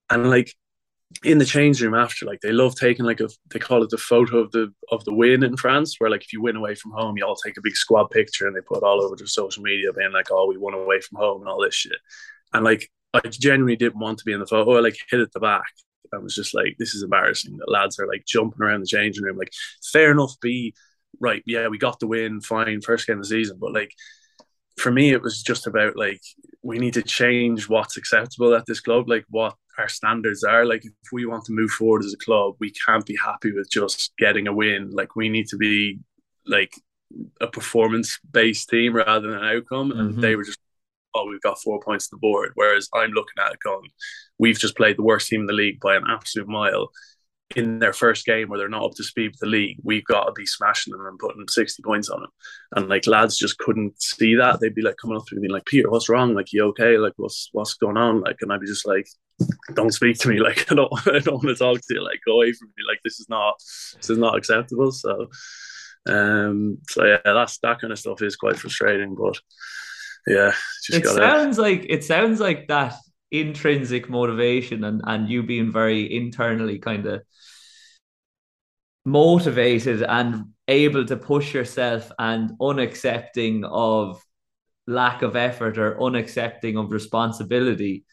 [0.08, 0.54] And like
[1.24, 3.98] in the change room after, like they love taking like a they call it the
[3.98, 6.92] photo of the of the win in France, where like if you win away from
[6.92, 9.26] home, you all take a big squad picture and they put it all over their
[9.26, 11.98] social media being like, Oh, we won away from home and all this shit.
[12.52, 14.76] And like I genuinely didn't want to be in the photo.
[14.76, 15.72] I like hit at the back.
[16.14, 17.56] I was just like, this is embarrassing.
[17.56, 19.36] The lads are like jumping around the changing room.
[19.36, 19.52] Like,
[19.92, 20.74] fair enough, be
[21.20, 21.42] right.
[21.46, 23.58] Yeah, we got the win, fine, first game of the season.
[23.60, 23.92] But like,
[24.76, 26.20] for me, it was just about like
[26.62, 30.64] we need to change what's acceptable at this club, like what our standards are.
[30.64, 33.70] Like, if we want to move forward as a club, we can't be happy with
[33.70, 34.90] just getting a win.
[34.90, 36.00] Like, we need to be
[36.46, 36.72] like
[37.40, 39.92] a performance based team rather than an outcome.
[39.92, 40.20] And mm-hmm.
[40.20, 40.58] they were just,
[41.14, 42.52] oh, we've got four points on the board.
[42.54, 43.90] Whereas I'm looking at it going,
[44.38, 46.90] we've just played the worst team in the league by an absolute mile.
[47.54, 50.24] In their first game where they're not up to speed with the league, we've got
[50.24, 52.30] to be smashing them and putting 60 points on them.
[52.74, 54.58] And like lads just couldn't see that.
[54.60, 56.34] They'd be like coming up to me being like, Peter, what's wrong?
[56.34, 56.98] Like, you okay?
[56.98, 58.20] Like, what's what's going on?
[58.20, 59.06] Like, and I'd be just like,
[59.74, 60.40] don't speak to me.
[60.46, 62.04] Like, I don't I don't want to talk to you.
[62.04, 62.84] Like, go away from me.
[62.86, 64.90] Like, this is not this is not acceptable.
[64.90, 65.28] So
[66.08, 69.38] um, so yeah, that's that kind of stuff is quite frustrating, but
[70.26, 70.52] yeah,
[70.90, 71.16] it gotta...
[71.16, 72.94] sounds like it sounds like that
[73.30, 77.22] intrinsic motivation and and you being very internally kind of
[79.04, 84.22] motivated and able to push yourself and unaccepting of
[84.86, 88.04] lack of effort or unaccepting of responsibility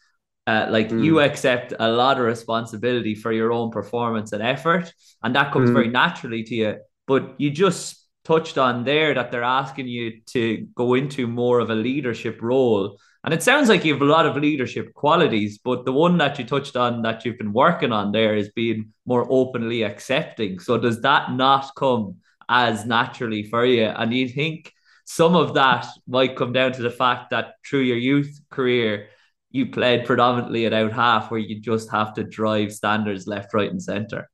[0.46, 1.02] uh, like mm.
[1.02, 5.70] you accept a lot of responsibility for your own performance and effort and that comes
[5.70, 5.74] mm.
[5.74, 10.66] very naturally to you but you just touched on there that they're asking you to
[10.74, 12.98] go into more of a leadership role.
[13.24, 16.38] And it sounds like you have a lot of leadership qualities, but the one that
[16.38, 20.58] you touched on that you've been working on there is being more openly accepting.
[20.58, 22.16] So does that not come
[22.50, 23.84] as naturally for you?
[23.86, 24.74] And you think
[25.06, 29.08] some of that might come down to the fact that through your youth career,
[29.50, 33.70] you played predominantly at out half where you just have to drive standards left, right,
[33.70, 34.28] and center?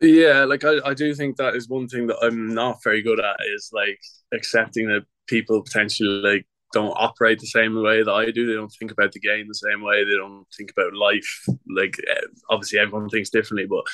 [0.00, 3.18] Yeah, like I, I do think that is one thing that I'm not very good
[3.18, 3.98] at is like
[4.32, 8.46] accepting that people potentially like don't operate the same way that I do.
[8.46, 10.04] They don't think about the game the same way.
[10.04, 11.44] They don't think about life.
[11.74, 13.84] Like eh, obviously everyone thinks differently, but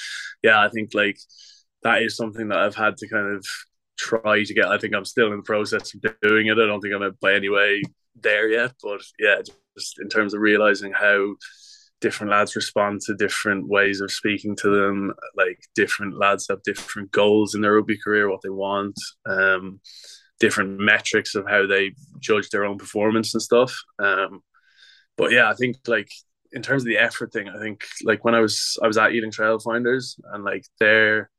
[0.42, 1.18] yeah, I think like
[1.82, 3.46] that is something that I've had to kind of
[3.98, 4.66] try to get.
[4.66, 6.58] I think I'm still in the process of doing it.
[6.58, 7.82] I don't think I'm by any way
[8.20, 9.36] there yet, but yeah,
[9.76, 11.36] just in terms of realizing how
[12.00, 15.12] different lads respond to different ways of speaking to them.
[15.36, 19.80] Like different lads have different goals in their rugby career, what they want, um,
[20.40, 23.72] different metrics of how they judge their own performance and stuff.
[23.98, 24.42] Um,
[25.16, 26.10] but yeah, I think like
[26.52, 29.12] in terms of the effort thing, I think like when I was I was at
[29.12, 31.30] Ealing Trailfinders and like their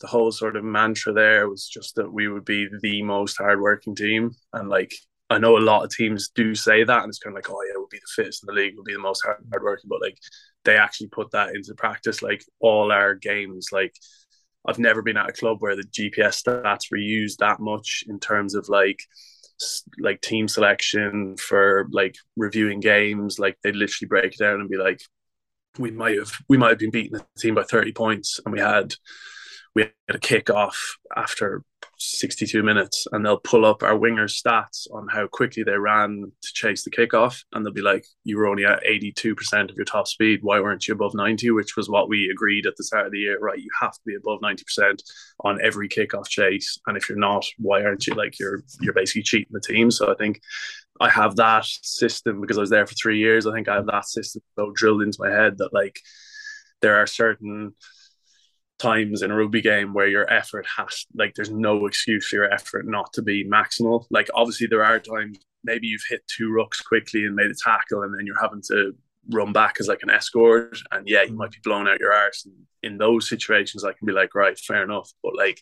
[0.00, 3.94] the whole sort of mantra there was just that we would be the most hardworking
[3.94, 4.92] team and like
[5.28, 7.60] I know a lot of teams do say that, and it's kind of like, oh
[7.66, 10.00] yeah, we'll be the fittest in the league, we'll be the most hard working, but
[10.00, 10.18] like
[10.64, 12.22] they actually put that into practice.
[12.22, 13.94] Like all our games, like
[14.66, 18.18] I've never been at a club where the GPS stats were used that much in
[18.18, 19.00] terms of like
[19.98, 23.38] like team selection for like reviewing games.
[23.38, 25.00] Like they literally break it down and be like,
[25.78, 28.60] we might have we might have been beating the team by thirty points, and we
[28.60, 28.94] had
[29.74, 31.62] we had a kick off after
[31.98, 36.52] 62 minutes and they'll pull up our wingers stats on how quickly they ran to
[36.52, 40.06] chase the kickoff and they'll be like you were only at 82% of your top
[40.06, 40.40] speed.
[40.42, 43.20] Why weren't you above 90 which was what we agreed at the start of the
[43.20, 43.58] year right?
[43.58, 45.02] You have to be above 90%
[45.40, 48.14] on every kickoff chase and if you're not why aren't you?
[48.14, 49.90] Like you're you're basically cheating the team.
[49.90, 50.40] So i think
[51.00, 53.86] i have that system because i was there for 3 years i think i have
[53.86, 56.00] that system so drilled into my head that like
[56.80, 57.74] there are certain
[58.78, 62.52] times in a rugby game where your effort has like there's no excuse for your
[62.52, 64.06] effort not to be maximal.
[64.10, 68.02] Like obviously there are times maybe you've hit two rucks quickly and made a tackle
[68.02, 68.94] and then you're having to
[69.30, 72.44] run back as like an escort and yeah you might be blowing out your arse
[72.44, 75.60] and in those situations I can be like right fair enough but like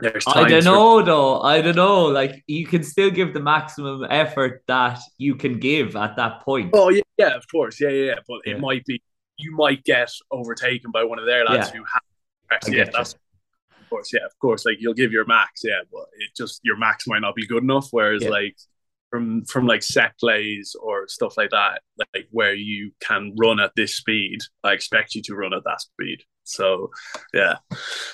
[0.00, 4.06] there's I don't know though I don't know like you can still give the maximum
[4.10, 8.04] effort that you can give at that point oh yeah, yeah of course yeah yeah,
[8.04, 8.18] yeah.
[8.28, 8.54] but yeah.
[8.54, 9.02] it might be
[9.38, 11.78] you might get overtaken by one of their lads yeah.
[11.78, 11.84] who
[12.68, 14.66] yeah, that's of course, yeah, of course.
[14.66, 17.62] Like you'll give your max, yeah, but it just your max might not be good
[17.62, 17.88] enough.
[17.90, 18.30] Whereas yeah.
[18.30, 18.56] like
[19.10, 21.82] from from like set plays or stuff like that,
[22.14, 25.80] like where you can run at this speed, I expect you to run at that
[25.80, 26.18] speed.
[26.44, 26.90] So
[27.32, 27.56] yeah,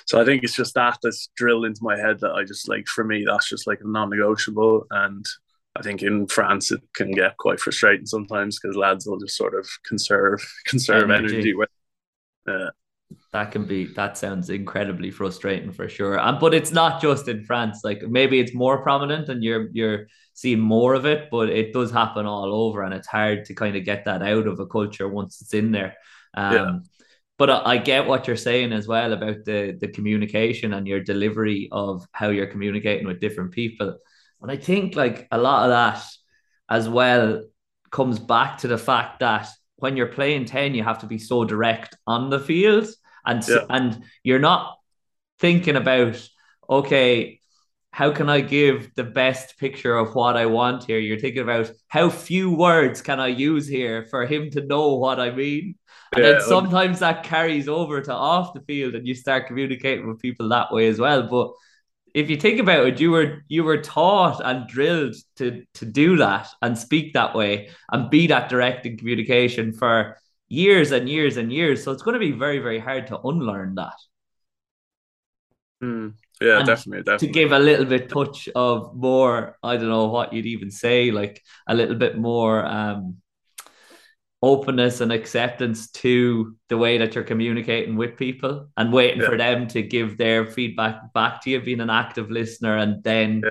[0.06, 2.86] so I think it's just that that's drilled into my head that I just like
[2.86, 5.24] for me that's just like a non-negotiable and.
[5.76, 9.58] I think in France it can get quite frustrating sometimes because lads will just sort
[9.58, 11.34] of conserve conserve energy.
[11.34, 11.68] energy with,
[12.48, 12.70] uh,
[13.32, 16.18] that can be that sounds incredibly frustrating for sure.
[16.18, 17.80] And but it's not just in france.
[17.84, 21.92] Like maybe it's more prominent and you're you're seeing more of it but it does
[21.92, 25.08] happen all over and it's hard to kind of get that out of a culture
[25.08, 25.96] once it's in there.
[26.34, 26.78] Um yeah.
[27.38, 31.00] but I, I get what you're saying as well about the the communication and your
[31.00, 33.96] delivery of how you're communicating with different people.
[34.42, 36.04] And i think like a lot of that
[36.68, 37.42] as well
[37.90, 39.48] comes back to the fact that
[39.84, 42.88] when you're playing 10, you have to be so direct on the field.
[43.26, 43.66] And, yeah.
[43.68, 44.78] and you're not
[45.40, 46.26] thinking about,
[46.70, 47.40] okay,
[47.90, 50.98] how can I give the best picture of what I want here?
[50.98, 55.20] You're thinking about how few words can I use here for him to know what
[55.20, 55.74] I mean?
[56.14, 60.08] And yeah, then sometimes that carries over to off the field and you start communicating
[60.08, 61.24] with people that way as well.
[61.24, 61.52] But
[62.14, 66.16] if you think about it, you were you were taught and drilled to to do
[66.18, 70.16] that and speak that way and be that direct in communication for
[70.48, 71.82] years and years and years.
[71.82, 73.96] So it's going to be very, very hard to unlearn that.
[75.82, 76.14] Mm.
[76.40, 77.28] Yeah, and definitely, definitely.
[77.28, 81.10] To give a little bit touch of more, I don't know what you'd even say,
[81.10, 83.18] like a little bit more um,
[84.44, 89.28] openness and acceptance to the way that you're communicating with people and waiting yeah.
[89.28, 93.40] for them to give their feedback back to you, being an active listener and then
[93.42, 93.50] yeah.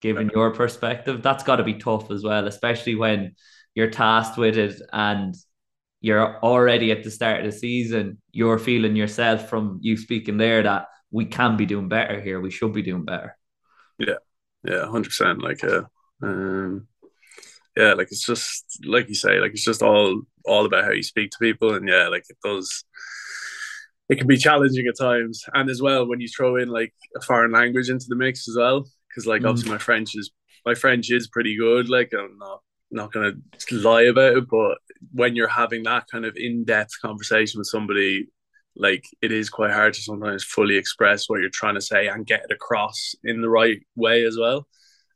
[0.00, 0.36] giving yeah.
[0.36, 1.22] your perspective.
[1.22, 3.34] That's got to be tough as well, especially when
[3.74, 5.36] you're tasked with it and
[6.00, 10.62] you're already at the start of the season, you're feeling yourself from you speaking there
[10.62, 12.40] that we can be doing better here.
[12.40, 13.36] We should be doing better.
[13.98, 14.20] Yeah,
[14.64, 15.42] yeah, hundred percent.
[15.42, 15.82] Like, uh,
[16.22, 16.88] um,
[17.76, 21.02] yeah, like it's just like you say, like it's just all all about how you
[21.02, 22.84] speak to people, and yeah, like it does.
[24.08, 27.22] It can be challenging at times, and as well when you throw in like a
[27.22, 29.48] foreign language into the mix as well, because like mm.
[29.48, 30.30] obviously my French is
[30.66, 31.88] my French is pretty good.
[31.88, 33.32] Like I'm not not gonna
[33.70, 34.78] lie about it, but
[35.12, 38.28] when you're having that kind of in depth conversation with somebody
[38.76, 42.26] like it is quite hard to sometimes fully express what you're trying to say and
[42.26, 44.66] get it across in the right way as well.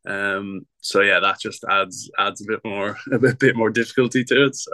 [0.07, 4.25] Um, so yeah, that just adds adds a bit more a bit, bit more difficulty
[4.25, 4.57] to it.
[4.57, 4.73] So,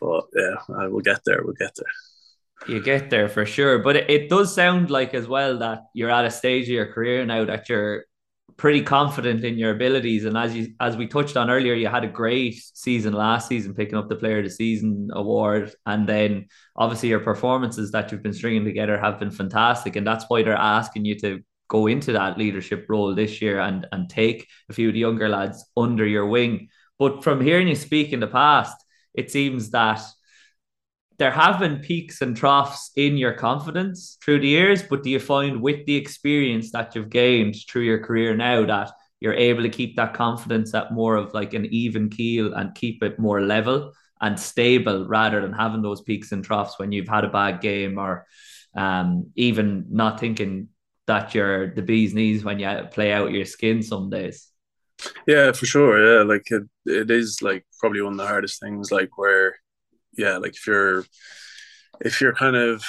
[0.00, 1.42] but yeah, we'll get there.
[1.44, 1.92] We'll get there.
[2.68, 6.10] You get there for sure, but it, it does sound like as well that you're
[6.10, 8.04] at a stage of your career now that you're
[8.60, 10.26] pretty confident in your abilities.
[10.26, 13.74] And as you as we touched on earlier, you had a great season last season,
[13.74, 18.22] picking up the Player of the Season award, and then obviously your performances that you've
[18.22, 22.12] been stringing together have been fantastic, and that's why they're asking you to go into
[22.12, 26.06] that leadership role this year and and take a few of the younger lads under
[26.06, 26.68] your wing.
[26.98, 28.76] But from hearing you speak in the past,
[29.14, 30.02] it seems that
[31.18, 35.20] there have been peaks and troughs in your confidence through the years, but do you
[35.20, 39.68] find with the experience that you've gained through your career now that you're able to
[39.68, 43.92] keep that confidence at more of like an even keel and keep it more level
[44.22, 47.98] and stable rather than having those peaks and troughs when you've had a bad game
[47.98, 48.26] or
[48.74, 50.68] um, even not thinking
[51.06, 54.48] that you're the bee's knees when you play out your skin some days.
[55.26, 56.18] Yeah, for sure.
[56.18, 58.92] Yeah, like it, it is like probably one of the hardest things.
[58.92, 59.56] Like where
[60.16, 61.04] yeah, like if you're
[62.00, 62.84] if you're kind of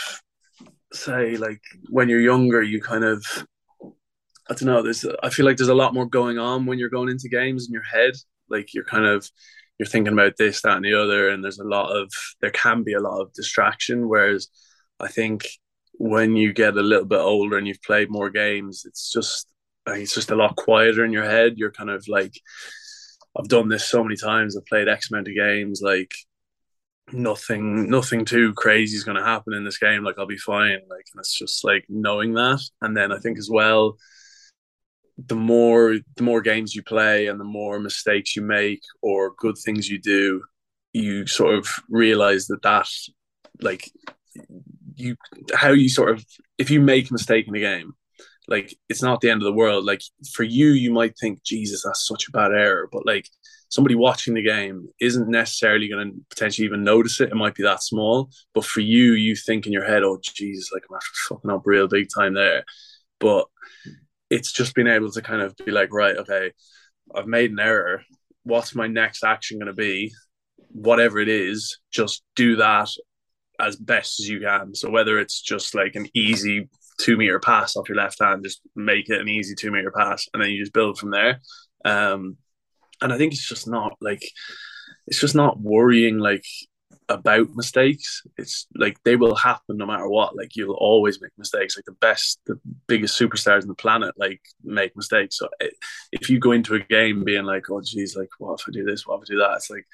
[0.94, 3.26] say like when you're younger, you kind of
[4.50, 4.82] I don't know.
[4.82, 7.68] There's I feel like there's a lot more going on when you're going into games
[7.68, 8.14] in your head.
[8.50, 9.30] Like you're kind of
[9.80, 12.84] you're thinking about this, that, and the other, and there's a lot of there can
[12.84, 14.10] be a lot of distraction.
[14.10, 14.48] Whereas
[15.00, 15.48] I think
[16.02, 19.48] when you get a little bit older and you've played more games, it's just
[19.86, 21.54] it's just a lot quieter in your head.
[21.58, 22.34] You're kind of like
[23.38, 24.58] I've done this so many times.
[24.58, 25.80] I've played X amount of games.
[25.84, 26.12] Like
[27.14, 30.80] nothing nothing too crazy is going to happen in this game like i'll be fine
[30.90, 33.98] like and it's just like knowing that and then i think as well
[35.28, 39.58] the more the more games you play and the more mistakes you make or good
[39.58, 40.42] things you do
[40.94, 42.88] you sort of realize that that
[43.60, 43.92] like
[45.02, 45.16] you
[45.54, 46.26] how you sort of
[46.58, 47.94] if you make a mistake in the game
[48.48, 50.02] like it's not the end of the world like
[50.34, 53.26] for you you might think jesus that's such a bad error but like
[53.72, 57.30] somebody watching the game isn't necessarily going to potentially even notice it.
[57.30, 60.72] It might be that small, but for you, you think in your head, "Oh, Jesus,
[60.74, 62.66] like I'm fucking up real big time there."
[63.20, 63.48] But
[64.30, 66.52] it's just being able to kind of be like, right, okay,
[67.14, 68.04] I've made an error.
[68.44, 70.14] What's my next action going to be?
[70.70, 72.90] Whatever it is, just do that
[73.62, 74.76] as best as you can.
[74.76, 76.70] So whether it's just like an easy
[77.00, 80.28] two meter pass off your left hand, just make it an easy two meter pass,
[80.34, 81.40] and then you just build from there.
[81.86, 82.38] Um,
[83.02, 84.24] and I think it's just not like
[85.08, 86.46] it's just not worrying like
[87.10, 88.22] about mistakes.
[88.38, 90.36] It's like they will happen no matter what.
[90.36, 91.78] Like you'll always make mistakes.
[91.78, 95.38] Like the best, the biggest superstars on the planet, like make mistakes.
[95.38, 95.70] So eh,
[96.12, 98.84] if you go into a game being like, "Oh, geez, like what if I do
[98.84, 99.06] this?
[99.06, 99.88] What if I do that?" It's like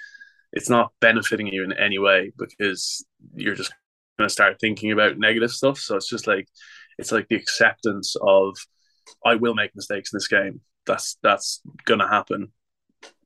[0.54, 3.06] it's not benefiting you in any way because
[3.36, 3.74] you're just
[4.18, 5.78] gonna start thinking about negative stuff.
[5.80, 6.48] So it's just like
[6.98, 8.58] it's like the acceptance of
[9.26, 10.62] I will make mistakes in this game.
[10.86, 12.52] That's that's gonna happen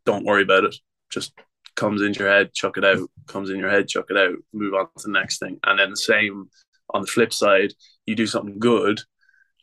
[0.05, 0.75] don't worry about it.
[1.09, 1.33] Just
[1.75, 3.09] comes into your head, chuck it out.
[3.27, 4.35] Comes in your head, chuck it out.
[4.53, 5.59] Move on to the next thing.
[5.63, 6.49] And then the same
[6.93, 7.73] on the flip side,
[8.05, 8.99] you do something good.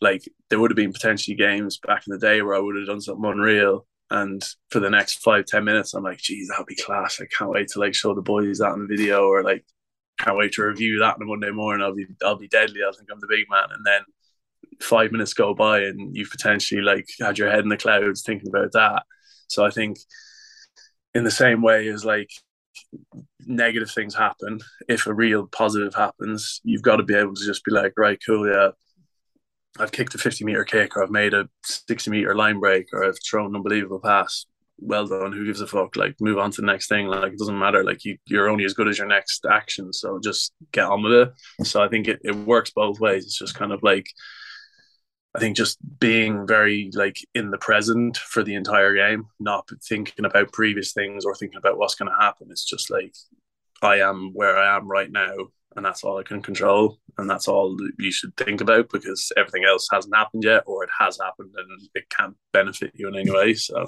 [0.00, 2.86] Like there would have been potentially games back in the day where I would have
[2.86, 6.76] done something unreal, And for the next five ten minutes, I'm like, geez, that'll be
[6.76, 7.20] class.
[7.20, 9.64] I can't wait to like show the boys that in the video or like
[10.18, 11.84] can't wait to review that on Monday morning.
[11.84, 12.80] I'll be I'll be deadly.
[12.82, 13.68] I think I'm the big man.
[13.70, 14.02] And then
[14.80, 18.48] five minutes go by and you've potentially like had your head in the clouds thinking
[18.48, 19.02] about that.
[19.48, 19.98] So I think
[21.14, 22.30] in the same way as like
[23.46, 27.64] negative things happen, if a real positive happens, you've got to be able to just
[27.64, 28.70] be like, right, cool, yeah.
[29.78, 33.04] I've kicked a 50 meter kick, or I've made a 60 meter line break, or
[33.04, 34.46] I've thrown an unbelievable pass
[34.78, 35.32] well done.
[35.32, 35.96] Who gives a fuck?
[35.96, 37.06] Like, move on to the next thing.
[37.06, 37.84] Like, it doesn't matter.
[37.84, 39.92] Like, you, you're only as good as your next action.
[39.92, 41.32] So just get on with it.
[41.66, 43.24] So I think it, it works both ways.
[43.24, 44.06] It's just kind of like,
[45.34, 50.24] I think just being very like in the present for the entire game, not thinking
[50.24, 52.48] about previous things or thinking about what's going to happen.
[52.50, 53.14] It's just like,
[53.82, 55.34] I am where I am right now.
[55.76, 56.98] And that's all I can control.
[57.18, 60.90] And that's all you should think about because everything else hasn't happened yet or it
[60.98, 63.54] has happened and it can't benefit you in any way.
[63.54, 63.86] So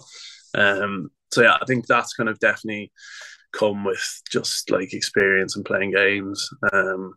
[0.54, 2.92] um, so yeah, I think that's kind of definitely
[3.52, 6.48] come with just like experience and playing games.
[6.72, 7.14] Um,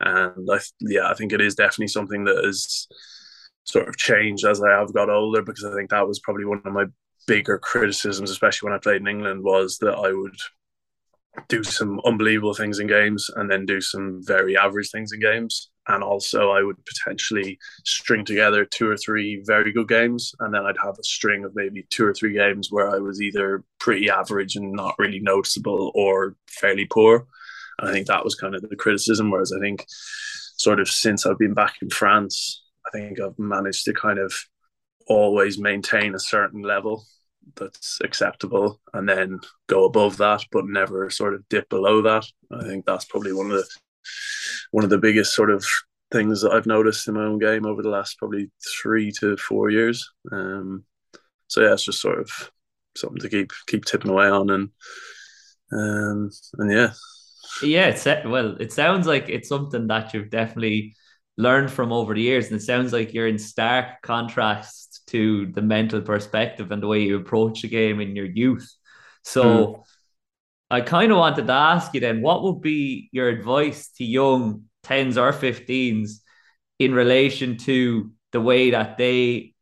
[0.00, 2.86] and I yeah, I think it is definitely something that has
[3.64, 6.62] sort of changed as I have got older because I think that was probably one
[6.64, 6.86] of my
[7.26, 10.36] bigger criticisms, especially when I played in England, was that I would
[11.48, 15.70] do some unbelievable things in games and then do some very average things in games.
[15.88, 20.64] And also, I would potentially string together two or three very good games, and then
[20.64, 24.08] I'd have a string of maybe two or three games where I was either pretty
[24.08, 27.26] average and not really noticeable or fairly poor.
[27.78, 29.30] And I think that was kind of the criticism.
[29.30, 29.84] Whereas I think,
[30.56, 34.32] sort of, since I've been back in France, I think I've managed to kind of
[35.08, 37.04] always maintain a certain level
[37.56, 42.26] that's acceptable and then go above that but never sort of dip below that.
[42.52, 43.66] I think that's probably one of the
[44.70, 45.64] one of the biggest sort of
[46.10, 48.50] things that i've noticed in my own game over the last probably
[48.82, 50.10] three to four years.
[50.32, 50.84] Um
[51.46, 52.50] so yeah it's just sort of
[52.96, 54.70] something to keep keep tipping away on and
[55.72, 56.92] um and yeah.
[57.62, 60.94] Yeah it's well it sounds like it's something that you've definitely
[61.40, 65.62] learned from over the years and it sounds like you're in stark contrast to the
[65.62, 68.70] mental perspective and the way you approach the game in your youth.
[69.24, 69.82] So mm.
[70.70, 74.64] I kind of wanted to ask you then, what would be your advice to young
[74.84, 76.20] 10s or 15s
[76.78, 79.54] in relation to the way that they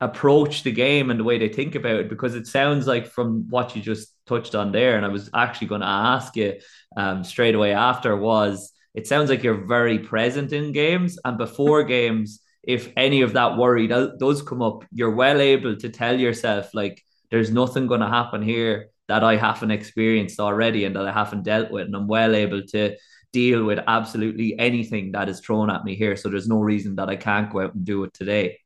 [0.00, 2.08] approach the game and the way they think about it?
[2.08, 5.68] Because it sounds like from what you just touched on there, and I was actually
[5.68, 6.54] going to ask you
[6.96, 11.84] um, straight away after, was it sounds like you're very present in games and before
[11.98, 16.74] games if any of that worry does come up, you're well able to tell yourself,
[16.74, 21.12] like, there's nothing going to happen here that I haven't experienced already and that I
[21.12, 21.86] haven't dealt with.
[21.86, 22.96] And I'm well able to
[23.32, 26.16] deal with absolutely anything that is thrown at me here.
[26.16, 28.58] So there's no reason that I can't go out and do it today.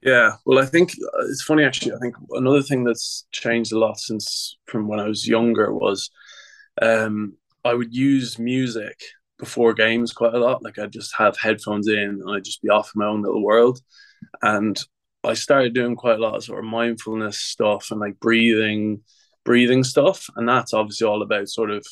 [0.00, 1.92] Yeah, well, I think uh, it's funny actually.
[1.92, 6.10] I think another thing that's changed a lot since from when I was younger was
[6.80, 9.00] um, I would use music
[9.42, 10.62] before games quite a lot.
[10.62, 13.42] Like I'd just have headphones in and I'd just be off in my own little
[13.42, 13.80] world.
[14.40, 14.78] And
[15.24, 19.00] I started doing quite a lot of sort of mindfulness stuff and like breathing,
[19.44, 20.28] breathing stuff.
[20.36, 21.84] And that's obviously all about sort of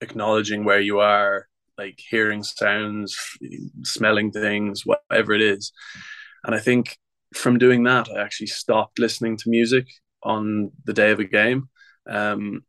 [0.00, 3.14] acknowledging where you are, like hearing sounds,
[3.82, 5.72] smelling things, whatever it is.
[6.46, 6.96] And I think
[7.34, 9.86] from doing that, I actually stopped listening to music
[10.22, 11.68] on the day of a game.
[12.08, 12.64] Um,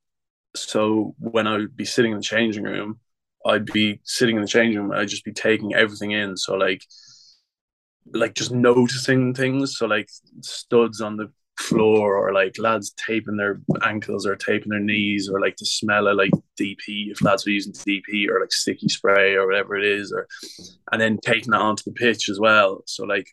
[0.54, 3.00] so when I would be sitting in the changing room,
[3.48, 4.92] I'd be sitting in the changing room.
[4.92, 6.38] I'd just be taking everything in.
[6.38, 6.84] So like,
[8.14, 9.78] like just noticing things.
[9.78, 10.10] So like
[10.42, 15.42] studs on the floor, or like lads taping their ankles or taping their knees, or
[15.42, 19.34] like the smell of like DP if lads were using DP or like sticky spray
[19.34, 20.28] or whatever it is, or
[20.92, 22.84] and then taking that onto the pitch as well.
[22.86, 23.28] So like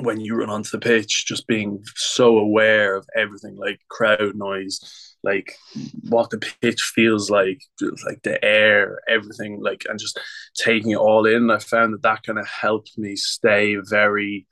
[0.00, 5.08] when you run onto the pitch, just being so aware of everything, like crowd noise
[5.22, 5.56] like
[6.08, 10.18] what the pitch feels like, like the air, everything, like, and just
[10.54, 11.50] taking it all in.
[11.50, 14.46] I found that that kind of helped me stay very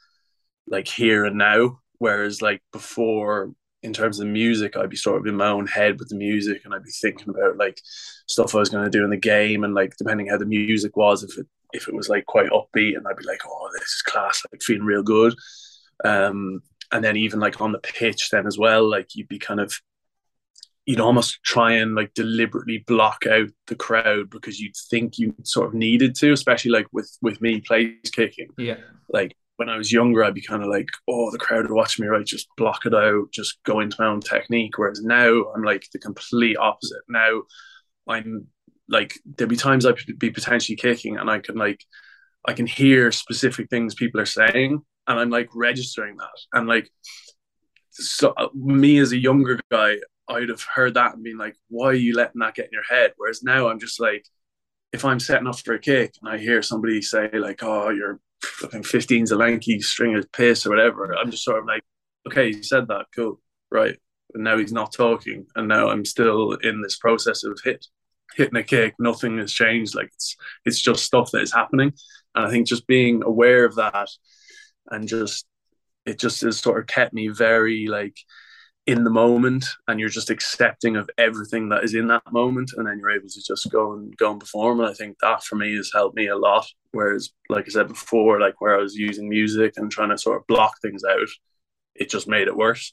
[0.66, 1.78] like here and now.
[1.98, 5.98] Whereas like before, in terms of music, I'd be sort of in my own head
[5.98, 7.80] with the music, and I'd be thinking about like
[8.26, 10.96] stuff I was going to do in the game, and like depending how the music
[10.96, 13.88] was, if it if it was like quite upbeat, and I'd be like, oh, this
[13.88, 15.34] is class, like feeling real good.
[16.04, 16.60] Um,
[16.92, 19.74] and then even like on the pitch, then as well, like you'd be kind of
[20.86, 25.66] you'd almost try and like deliberately block out the crowd because you'd think you sort
[25.66, 28.48] of needed to, especially like with with me place kicking.
[28.56, 28.76] Yeah.
[29.08, 32.04] Like when I was younger, I'd be kind of like, oh, the crowd are watching
[32.04, 32.24] me, right?
[32.24, 34.78] Just block it out, just go into my own technique.
[34.78, 37.02] Whereas now I'm like the complete opposite.
[37.08, 37.42] Now
[38.06, 38.46] I'm
[38.88, 41.84] like there'd be times I'd be potentially kicking and I can like
[42.46, 46.38] I can hear specific things people are saying and I'm like registering that.
[46.52, 46.90] And like
[47.90, 49.96] so uh, me as a younger guy,
[50.28, 52.82] I'd have heard that and been like, why are you letting that get in your
[52.82, 53.12] head?
[53.16, 54.24] Whereas now I'm just like,
[54.92, 58.20] if I'm setting up for a kick and I hear somebody say like, oh, you're
[58.42, 61.82] fucking 15's a lanky string of piss or whatever, I'm just sort of like,
[62.26, 63.96] okay, you said that, cool, right.
[64.34, 67.86] And now he's not talking, and now I'm still in this process of hit
[68.36, 68.94] hitting a kick.
[68.98, 69.94] Nothing has changed.
[69.94, 71.92] Like it's it's just stuff that is happening,
[72.34, 74.08] and I think just being aware of that
[74.90, 75.46] and just
[76.04, 78.16] it just has sort of kept me very like
[78.86, 79.66] in the moment.
[79.88, 82.70] And you're just accepting of everything that is in that moment.
[82.76, 84.80] And then you're able to just go and go and perform.
[84.80, 86.66] And I think that for me has helped me a lot.
[86.92, 90.38] Whereas like I said before like where I was using music and trying to sort
[90.38, 91.28] of block things out
[91.94, 92.92] it just made it worse.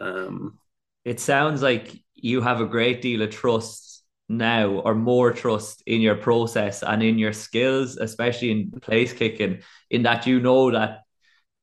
[0.00, 0.58] Um
[1.04, 3.93] it sounds like you have a great deal of trust
[4.28, 9.60] now or more trust in your process and in your skills especially in place kicking
[9.90, 11.04] in that you know that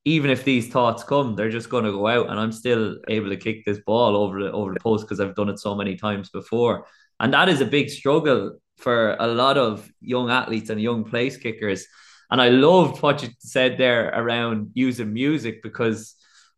[0.05, 3.30] even if these thoughts come, they're just going to go out, and I'm still able
[3.30, 5.95] to kick this ball over the over the post because I've done it so many
[5.95, 6.88] times before.
[7.20, 11.38] And that is a big struggle for a lot of young athletes and young place
[11.38, 11.86] kickers.
[12.32, 16.16] And I loved what you said there around using music because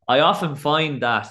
[0.07, 1.29] I often find that,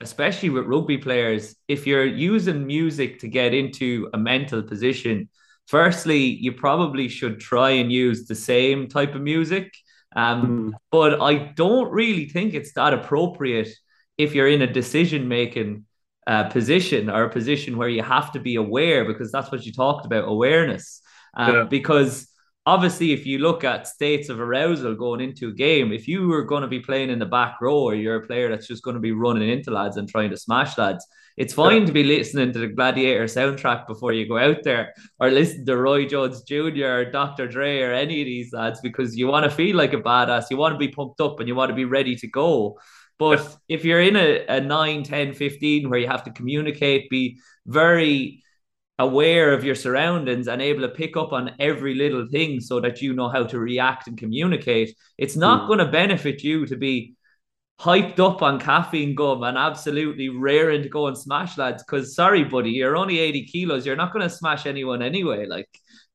[0.00, 5.28] especially with rugby players, if you're using music to get into a mental position,
[5.66, 9.72] firstly, you probably should try and use the same type of music
[10.16, 10.78] um, mm.
[10.90, 13.68] But I don't really think it's that appropriate
[14.16, 15.84] if you're in a decision making
[16.26, 19.72] uh, position or a position where you have to be aware because that's what you
[19.72, 21.02] talked about awareness.
[21.34, 21.64] Um, yeah.
[21.64, 22.28] Because
[22.66, 26.42] obviously, if you look at states of arousal going into a game, if you were
[26.42, 28.94] going to be playing in the back row or you're a player that's just going
[28.94, 31.06] to be running into lads and trying to smash lads,
[31.36, 31.86] it's fine yeah.
[31.86, 35.76] to be listening to the Gladiator soundtrack before you go out there or listen to
[35.76, 36.86] Roy Jones Jr.
[36.86, 37.46] or Dr.
[37.46, 40.46] Dre or any of these lads because you want to feel like a badass.
[40.50, 42.78] You want to be pumped up and you want to be ready to go.
[43.18, 43.76] But yeah.
[43.76, 48.42] if you're in a, a 9, 10, 15 where you have to communicate, be very
[48.98, 53.02] aware of your surroundings and able to pick up on every little thing so that
[53.02, 55.66] you know how to react and communicate, it's not mm.
[55.66, 57.14] going to benefit you to be
[57.78, 61.82] hyped up on caffeine gum and absolutely raring to go and smash lads.
[61.82, 63.84] Because sorry, buddy, you're only 80 kilos.
[63.84, 65.46] You're not going to smash anyone anyway.
[65.46, 65.68] Like,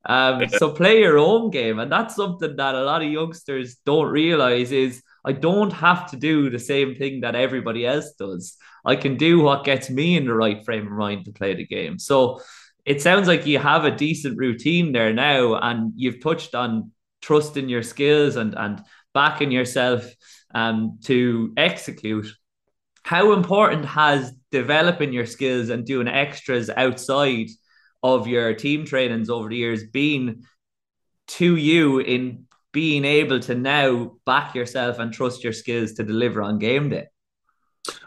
[0.04, 4.08] um, so play your own game, and that's something that a lot of youngsters don't
[4.08, 8.56] realize is I don't have to do the same thing that everybody else does.
[8.84, 11.64] I can do what gets me in the right frame of mind to play the
[11.64, 12.00] game.
[12.00, 12.40] So
[12.84, 17.68] it sounds like you have a decent routine there now, and you've touched on trusting
[17.68, 18.82] your skills and and
[19.14, 20.04] backing yourself
[20.54, 22.26] um, to execute.
[23.04, 27.48] How important has developing your skills and doing extras outside
[28.02, 30.44] of your team trainings over the years been
[31.28, 36.42] to you in being able to now back yourself and trust your skills to deliver
[36.42, 37.06] on game day?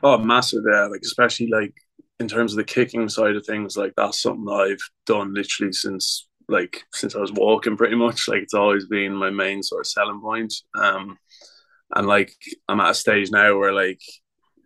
[0.01, 0.63] Oh, massive!
[0.69, 1.73] Yeah, like especially like
[2.19, 5.73] in terms of the kicking side of things, like that's something that I've done literally
[5.73, 8.27] since like since I was walking pretty much.
[8.27, 10.53] Like it's always been my main sort of selling point.
[10.75, 11.17] Um,
[11.93, 12.33] and like
[12.67, 14.01] I'm at a stage now where like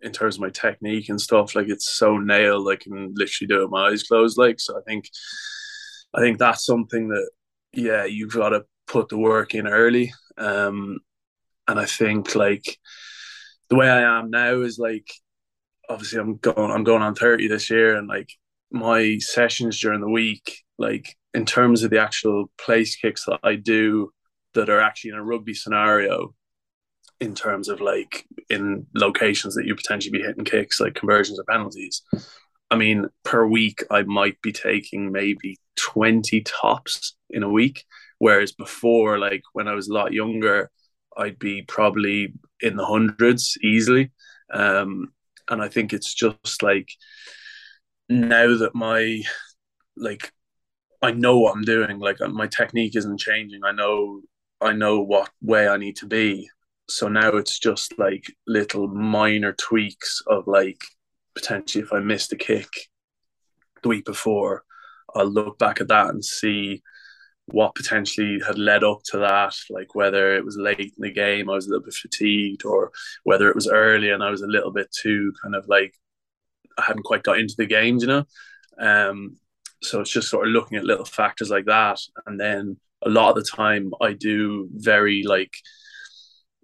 [0.02, 3.60] in terms of my technique and stuff, like it's so nailed I can literally do
[3.60, 4.38] it with my eyes closed.
[4.38, 5.08] Like so, I think
[6.14, 7.30] I think that's something that
[7.72, 10.12] yeah you've got to put the work in early.
[10.38, 10.98] Um,
[11.68, 12.78] and I think like
[13.68, 15.08] the way I am now is like
[15.90, 18.30] obviously I'm going I'm going on thirty this year, and like
[18.70, 23.56] my sessions during the week, like in terms of the actual place kicks that I
[23.56, 24.12] do
[24.54, 26.34] that are actually in a rugby scenario
[27.20, 31.44] in terms of like in locations that you potentially be hitting kicks like conversions or
[31.44, 32.02] penalties.
[32.70, 37.84] I mean, per week I might be taking maybe 20 tops in a week.
[38.18, 40.70] Whereas before, like when I was a lot younger,
[41.16, 44.12] I'd be probably in the hundreds easily.
[44.52, 45.08] Um,
[45.50, 46.88] and I think it's just like
[48.08, 49.22] now that my
[49.96, 50.32] like
[51.02, 53.60] I know what I'm doing, like my technique isn't changing.
[53.64, 54.22] I know
[54.60, 56.48] I know what way I need to be
[56.90, 60.80] so now it's just like little minor tweaks of like
[61.34, 62.68] potentially if I missed a kick
[63.82, 64.64] the week before,
[65.14, 66.82] I'll look back at that and see
[67.52, 71.50] what potentially had led up to that, like whether it was late in the game,
[71.50, 72.92] I was a little bit fatigued, or
[73.24, 75.94] whether it was early and I was a little bit too kind of like
[76.78, 78.24] I hadn't quite got into the games, you know.
[78.78, 79.36] Um,
[79.82, 83.30] so it's just sort of looking at little factors like that, and then a lot
[83.30, 85.54] of the time I do very like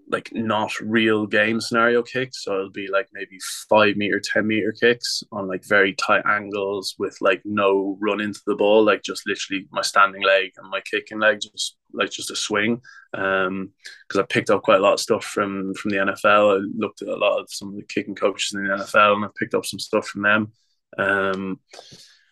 [0.09, 2.45] like not real game scenario kicks.
[2.45, 3.39] So it'll be like maybe
[3.69, 8.41] five meter, 10 meter kicks on like very tight angles with like no run into
[8.47, 12.31] the ball, like just literally my standing leg and my kicking leg just like just
[12.31, 12.81] a swing.
[13.15, 13.73] Um,
[14.07, 16.57] because I picked up quite a lot of stuff from from the NFL.
[16.57, 19.25] I looked at a lot of some of the kicking coaches in the NFL, and
[19.25, 20.53] I picked up some stuff from them.
[20.99, 21.61] Um,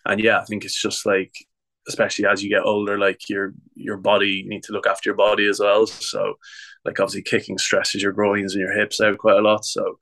[0.07, 1.35] and yeah, I think it's just like
[1.89, 5.16] especially as you get older, like your your body, you need to look after your
[5.16, 5.87] body as well.
[5.87, 6.35] So,
[6.85, 9.64] like obviously, kicking stresses your groins and your hips out quite a lot.
[9.64, 9.99] So,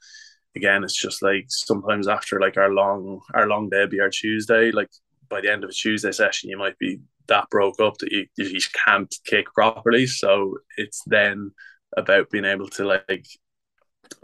[0.57, 4.71] again, it's just like sometimes after like our long our long day be our Tuesday,
[4.71, 4.91] like
[5.29, 8.27] by the end of a Tuesday session, you might be that broke up that you,
[8.37, 10.07] you just can't kick properly.
[10.07, 11.53] So it's then
[11.97, 13.27] about being able to like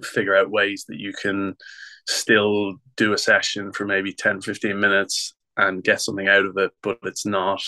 [0.03, 1.57] figure out ways that you can
[2.07, 6.71] still do a session for maybe 10 15 minutes and get something out of it,
[6.83, 7.63] but it's not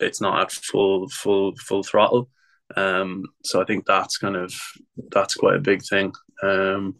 [0.00, 2.28] it's not at full full full throttle.
[2.76, 4.54] Um, so I think that's kind of
[5.10, 6.12] that's quite a big thing.
[6.42, 6.96] Um,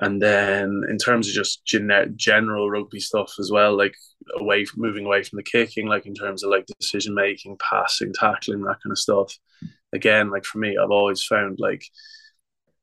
[0.00, 3.96] and then in terms of just gen- general rugby stuff as well, like
[4.36, 8.12] away from, moving away from the kicking, like in terms of like decision making, passing,
[8.12, 9.36] tackling, that kind of stuff.
[9.92, 11.82] Again, like for me, I've always found like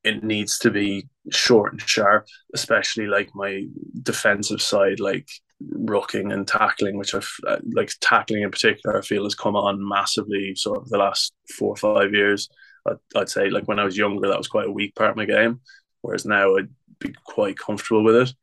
[0.03, 3.65] it needs to be short and sharp, especially like my
[4.03, 5.27] defensive side, like
[5.63, 9.87] rucking and tackling, which I've uh, like tackling in particular, I feel has come on
[9.87, 12.49] massively sort of the last four or five years.
[12.87, 15.17] I'd, I'd say like when I was younger, that was quite a weak part of
[15.17, 15.61] my game,
[16.01, 18.33] whereas now I'd be quite comfortable with it.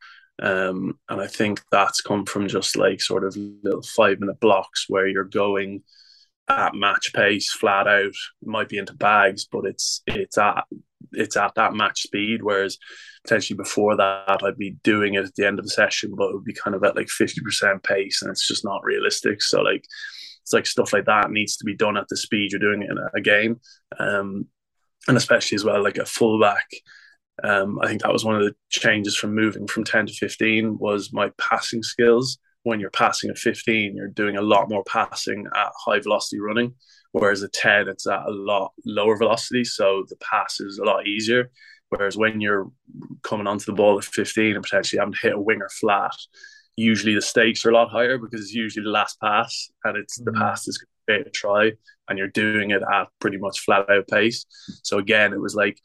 [0.41, 4.85] Um, and I think that's come from just like sort of little five minute blocks
[4.89, 5.83] where you're going
[6.49, 8.13] at match pace, flat out.
[8.43, 10.65] Might be into bags, but it's it's at
[11.11, 12.41] it's at that match speed.
[12.41, 12.77] Whereas
[13.23, 16.33] potentially before that, I'd be doing it at the end of the session, but it
[16.35, 19.41] would be kind of at like fifty percent pace, and it's just not realistic.
[19.41, 19.85] So like
[20.41, 22.89] it's like stuff like that needs to be done at the speed you're doing it
[22.89, 23.59] in a game,
[23.99, 24.45] um,
[25.07, 26.67] and especially as well like a fullback.
[27.43, 30.77] Um, I think that was one of the changes from moving from ten to fifteen
[30.77, 35.45] was my passing skills when you're passing at 15, you're doing a lot more passing
[35.55, 36.73] at high velocity running.
[37.13, 39.63] Whereas a 10, it's at a lot lower velocity.
[39.63, 41.51] So the pass is a lot easier.
[41.89, 42.71] Whereas when you're
[43.21, 46.15] coming onto the ball at 15 and potentially having to hit a winger flat,
[46.75, 50.17] usually the stakes are a lot higher because it's usually the last pass and it's
[50.17, 50.39] the mm.
[50.39, 51.71] pass is going to create a try
[52.09, 54.45] and you're doing it at pretty much flat out pace.
[54.81, 55.77] So again, it was like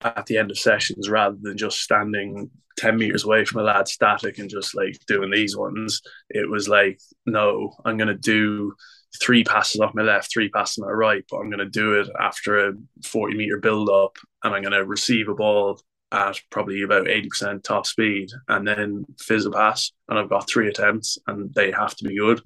[0.00, 3.86] at the end of sessions rather than just standing 10 meters away from a lad
[3.86, 8.74] static and just like doing these ones it was like no i'm going to do
[9.20, 12.00] three passes off my left three passes on my right but i'm going to do
[12.00, 12.72] it after a
[13.04, 17.62] 40 meter build up and i'm going to receive a ball at probably about 80%
[17.62, 21.94] top speed and then fizz a pass and i've got three attempts and they have
[21.96, 22.40] to be good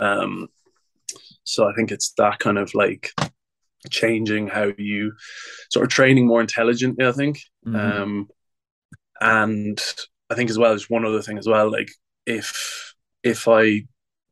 [0.00, 0.48] um,
[1.44, 3.12] so i think it's that kind of like
[3.90, 5.12] changing how you
[5.70, 7.76] sort of training more intelligently i think mm-hmm.
[7.76, 8.28] um,
[9.20, 9.80] and
[10.30, 11.90] I think as well as one other thing as well, like
[12.26, 13.86] if if I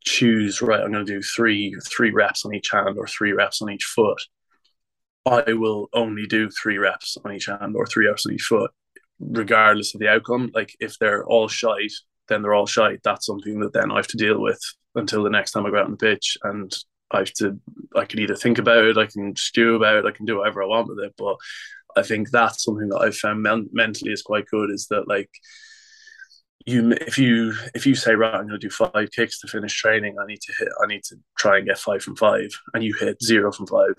[0.04, 3.62] choose right, I'm going to do three three reps on each hand or three reps
[3.62, 4.20] on each foot.
[5.24, 8.70] I will only do three reps on each hand or three reps on each foot,
[9.20, 10.50] regardless of the outcome.
[10.54, 11.92] Like if they're all shite,
[12.28, 13.00] then they're all shite.
[13.04, 14.60] That's something that then I have to deal with
[14.94, 16.36] until the next time I go out on the pitch.
[16.42, 16.72] And
[17.12, 17.58] I have to,
[17.94, 20.62] I can either think about it, I can stew about it, I can do whatever
[20.62, 21.14] I want with it.
[21.16, 21.36] But
[21.96, 24.70] I think that's something that I've found men- mentally is quite good.
[24.70, 25.30] Is that like
[26.66, 29.74] you if you if you say right, I'm going to do five kicks to finish
[29.74, 30.16] training.
[30.20, 30.68] I need to hit.
[30.82, 33.94] I need to try and get five from five, and you hit zero from five.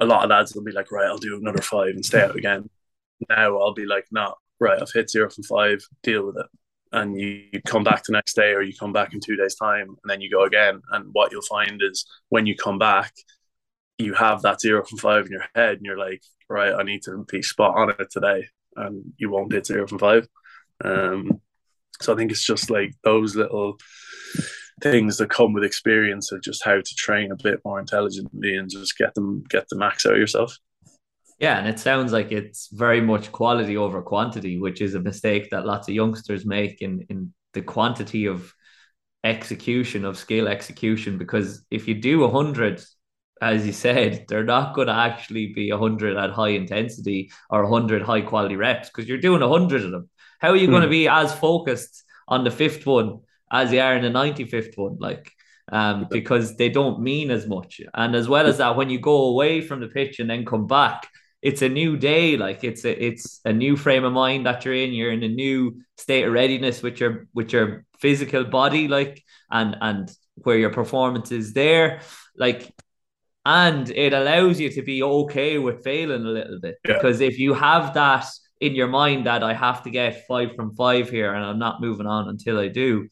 [0.00, 2.36] A lot of lads will be like, right, I'll do another five and stay out
[2.36, 2.68] again.
[3.28, 5.80] Now I'll be like, no, right, I've hit zero from five.
[6.02, 6.46] Deal with it.
[6.92, 9.56] And you, you come back the next day, or you come back in two days'
[9.56, 10.82] time, and then you go again.
[10.92, 13.12] And what you'll find is when you come back,
[13.98, 17.02] you have that zero from five in your head, and you're like, right, I need
[17.04, 20.28] to be spot on it today, and you won't hit zero from five.
[20.84, 21.40] Um,
[22.00, 23.78] so I think it's just like those little
[24.82, 28.70] things that come with experience of just how to train a bit more intelligently and
[28.70, 30.56] just get them get the max out of yourself.
[31.38, 35.50] Yeah, and it sounds like it's very much quality over quantity, which is a mistake
[35.50, 38.52] that lots of youngsters make in in the quantity of
[39.24, 41.18] execution of skill execution.
[41.18, 42.82] Because if you do a hundred
[43.40, 47.62] as you said, they're not going to actually be a 100 at high intensity or
[47.62, 50.08] a 100 high quality reps because you're doing a 100 of them.
[50.40, 50.72] How are you mm.
[50.72, 53.20] going to be as focused on the fifth one
[53.50, 54.96] as you are in the 95th one?
[54.98, 55.30] Like,
[55.70, 57.80] um, because they don't mean as much.
[57.94, 60.66] And as well as that, when you go away from the pitch and then come
[60.66, 61.08] back,
[61.42, 62.36] it's a new day.
[62.36, 64.92] Like it's a it's a new frame of mind that you're in.
[64.92, 69.76] You're in a new state of readiness with your with your physical body, like and
[69.80, 72.00] and where your performance is there.
[72.36, 72.72] Like
[73.44, 76.94] and it allows you to be okay with failing a little bit yeah.
[76.94, 78.26] because if you have that
[78.60, 81.80] in your mind that I have to get five from five here and I'm not
[81.80, 83.08] moving on until I do,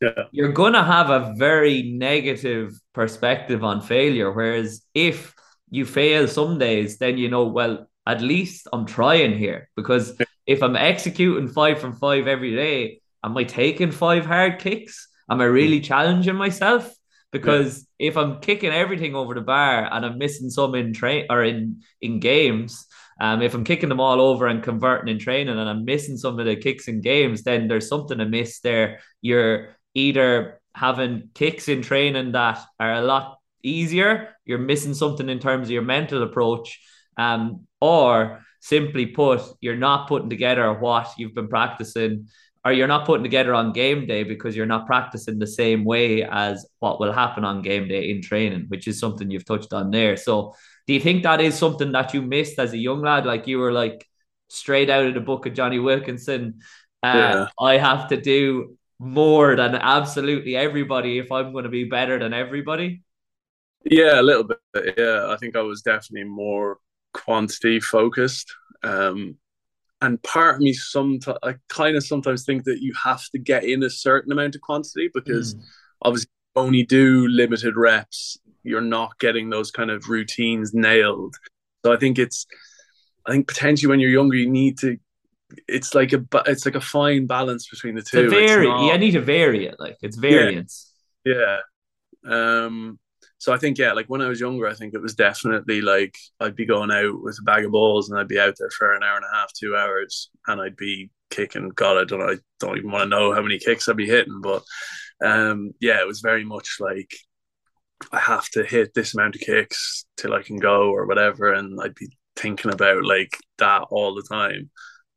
[0.00, 0.24] yeah.
[0.32, 4.30] you're gonna have a very negative perspective on failure.
[4.30, 5.34] Whereas if
[5.70, 9.68] you fail some days, then you know, well, at least I'm trying here.
[9.76, 10.16] Because
[10.46, 15.08] if I'm executing five from five every day, am I taking five hard kicks?
[15.30, 15.84] Am I really mm.
[15.84, 16.92] challenging myself?
[17.30, 18.08] Because yeah.
[18.08, 21.82] if I'm kicking everything over the bar and I'm missing some in train or in
[22.00, 22.86] in games,
[23.22, 26.40] um, if I'm kicking them all over and converting in training and I'm missing some
[26.40, 28.98] of the kicks in games, then there's something amiss there.
[29.20, 35.38] You're either having kicks in training that are a lot easier, you're missing something in
[35.38, 36.80] terms of your mental approach,
[37.16, 42.26] um, or simply put, you're not putting together what you've been practicing
[42.64, 46.24] or you're not putting together on game day because you're not practicing the same way
[46.24, 49.90] as what will happen on game day in training, which is something you've touched on
[49.92, 50.16] there.
[50.16, 50.54] So,
[50.86, 53.24] do you think that is something that you missed as a young lad?
[53.26, 54.06] Like you were like
[54.48, 56.60] straight out of the book of Jonny Wilkinson.
[57.02, 57.46] Uh, yeah.
[57.58, 62.32] I have to do more than absolutely everybody if I'm going to be better than
[62.32, 63.02] everybody.
[63.84, 64.94] Yeah, a little bit.
[64.96, 66.78] Yeah, I think I was definitely more
[67.12, 68.54] quantity focused.
[68.82, 69.36] Um,
[70.00, 73.64] and part of me sometimes I kind of sometimes think that you have to get
[73.64, 75.62] in a certain amount of quantity because mm.
[76.02, 81.36] obviously only do limited reps, you're not getting those kind of routines nailed.
[81.84, 82.46] So I think it's
[83.26, 84.98] I think potentially when you're younger you need to
[85.68, 88.24] it's like a it's like a fine balance between the two.
[88.24, 89.76] To vary, not, yeah, I need to vary it.
[89.78, 90.92] Like it's variance.
[91.24, 91.58] Yeah.
[92.24, 92.56] yeah.
[92.64, 92.98] Um
[93.42, 96.14] so I think yeah, like when I was younger, I think it was definitely like
[96.38, 98.94] I'd be going out with a bag of balls and I'd be out there for
[98.94, 101.70] an hour and a half, two hours, and I'd be kicking.
[101.70, 104.40] God, I don't, I don't even want to know how many kicks I'd be hitting,
[104.42, 104.62] but
[105.24, 107.12] um, yeah, it was very much like
[108.10, 111.78] I have to hit this amount of kicks till I can go or whatever, and
[111.80, 114.70] I'd be thinking about like that all the time.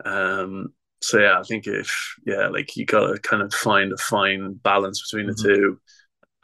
[0.04, 4.54] Um, so yeah, I think if yeah, like you gotta kind of find a fine
[4.54, 5.48] balance between mm-hmm.
[5.48, 5.80] the two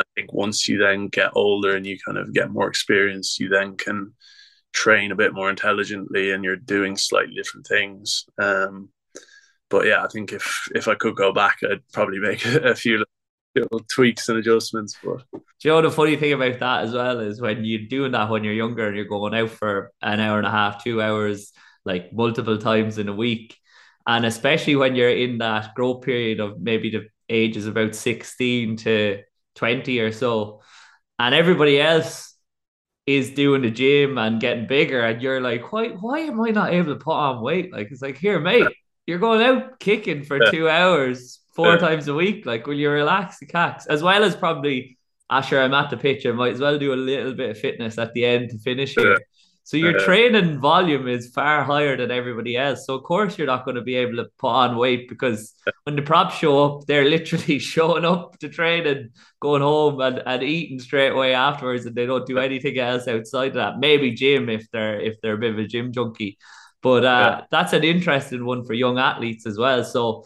[0.01, 3.49] I think once you then get older and you kind of get more experience, you
[3.49, 4.13] then can
[4.73, 8.25] train a bit more intelligently and you're doing slightly different things.
[8.41, 8.89] Um,
[9.69, 13.05] but yeah, I think if if I could go back, I'd probably make a few
[13.55, 14.97] little tweaks and adjustments.
[15.03, 18.13] But Do you know the funny thing about that as well is when you're doing
[18.13, 21.01] that when you're younger and you're going out for an hour and a half, two
[21.01, 21.51] hours,
[21.85, 23.57] like multiple times in a week,
[24.07, 29.21] and especially when you're in that growth period of maybe the ages about 16 to
[29.55, 30.61] 20 or so,
[31.19, 32.35] and everybody else
[33.05, 36.73] is doing the gym and getting bigger, and you're like, why, why am I not
[36.73, 37.71] able to put on weight?
[37.73, 38.67] Like, it's like, here, mate,
[39.05, 40.51] you're going out kicking for yeah.
[40.51, 42.45] two hours, four times a week.
[42.45, 43.85] Like, will you relax the cacks?
[43.85, 44.97] As well as probably,
[45.29, 47.97] Asher, I'm at the pitch, I might as well do a little bit of fitness
[47.97, 49.17] at the end to finish here.
[49.63, 52.85] So your training volume is far higher than everybody else.
[52.85, 55.53] So of course you're not going to be able to put on weight because
[55.83, 60.21] when the props show up, they're literally showing up to train and going home and,
[60.25, 63.79] and eating straight away afterwards, and they don't do anything else outside of that.
[63.79, 66.37] Maybe gym if they're if they're a bit of a gym junkie.
[66.81, 67.45] But uh, yeah.
[67.51, 69.83] that's an interesting one for young athletes as well.
[69.83, 70.25] So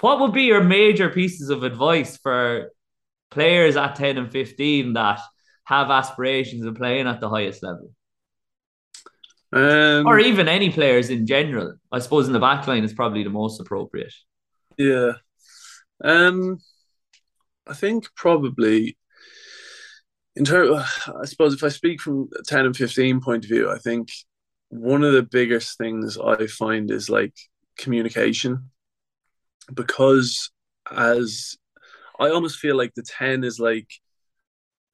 [0.00, 2.72] what would be your major pieces of advice for
[3.30, 5.20] players at 10 and 15 that
[5.64, 7.90] have aspirations of playing at the highest level?
[9.52, 11.74] Um, or even any players in general.
[11.90, 14.14] I suppose in the back line is probably the most appropriate.
[14.76, 15.12] Yeah.
[16.02, 16.58] Um,
[17.66, 18.96] I think probably
[20.36, 23.78] in terms, I suppose if I speak from 10 and 15 point of view, I
[23.78, 24.10] think
[24.68, 27.34] one of the biggest things I find is like
[27.76, 28.70] communication
[29.74, 30.50] because
[30.90, 31.56] as
[32.18, 33.88] I almost feel like the 10 is like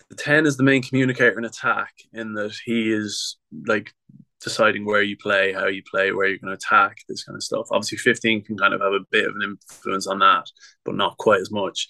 [0.08, 3.92] the 10 is the main communicator in attack in that he is like
[4.40, 7.42] deciding where you play, how you play, where you're going to attack, this kind of
[7.42, 7.66] stuff.
[7.72, 10.44] Obviously, 15 can kind of have a bit of an influence on that,
[10.84, 11.88] but not quite as much.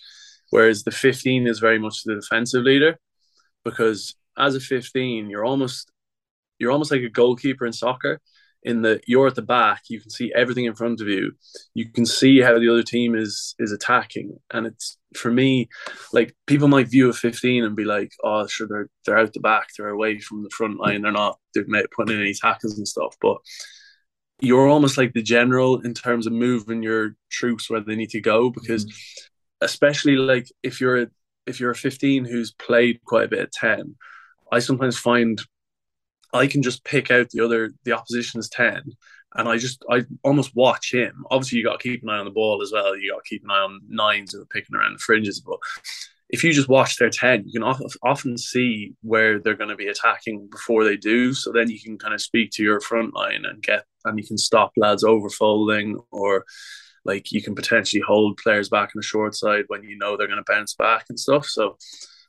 [0.51, 2.99] Whereas the 15 is very much the defensive leader,
[3.65, 5.91] because as a 15, you're almost
[6.59, 8.21] you're almost like a goalkeeper in soccer
[8.67, 11.33] in that you're at the back you can see everything in front of you.
[11.73, 14.37] You can see how the other team is is attacking.
[14.53, 15.69] And it's for me
[16.13, 19.41] like people might view a 15 and be like oh sure they're they're out the
[19.41, 21.65] back they're away from the front line they're not they're
[21.97, 23.17] putting in any tackles and stuff.
[23.21, 23.39] But
[24.41, 28.21] you're almost like the general in terms of moving your troops where they need to
[28.21, 29.65] go because mm-hmm.
[29.65, 31.07] especially like if you're a,
[31.47, 33.95] if you're a 15 who's played quite a bit at 10
[34.53, 35.41] i sometimes find
[36.33, 38.83] I can just pick out the other the opposition's ten,
[39.35, 41.25] and I just I almost watch him.
[41.31, 42.97] Obviously, you got to keep an eye on the ball as well.
[42.97, 45.41] You got to keep an eye on nines who are picking around the fringes.
[45.41, 45.59] But
[46.29, 47.63] if you just watch their ten, you can
[48.03, 51.33] often see where they're going to be attacking before they do.
[51.33, 54.27] So then you can kind of speak to your front line and get and you
[54.27, 56.45] can stop lads overfolding or
[57.05, 60.27] like you can potentially hold players back in the short side when you know they're
[60.27, 61.47] going to bounce back and stuff.
[61.47, 61.77] So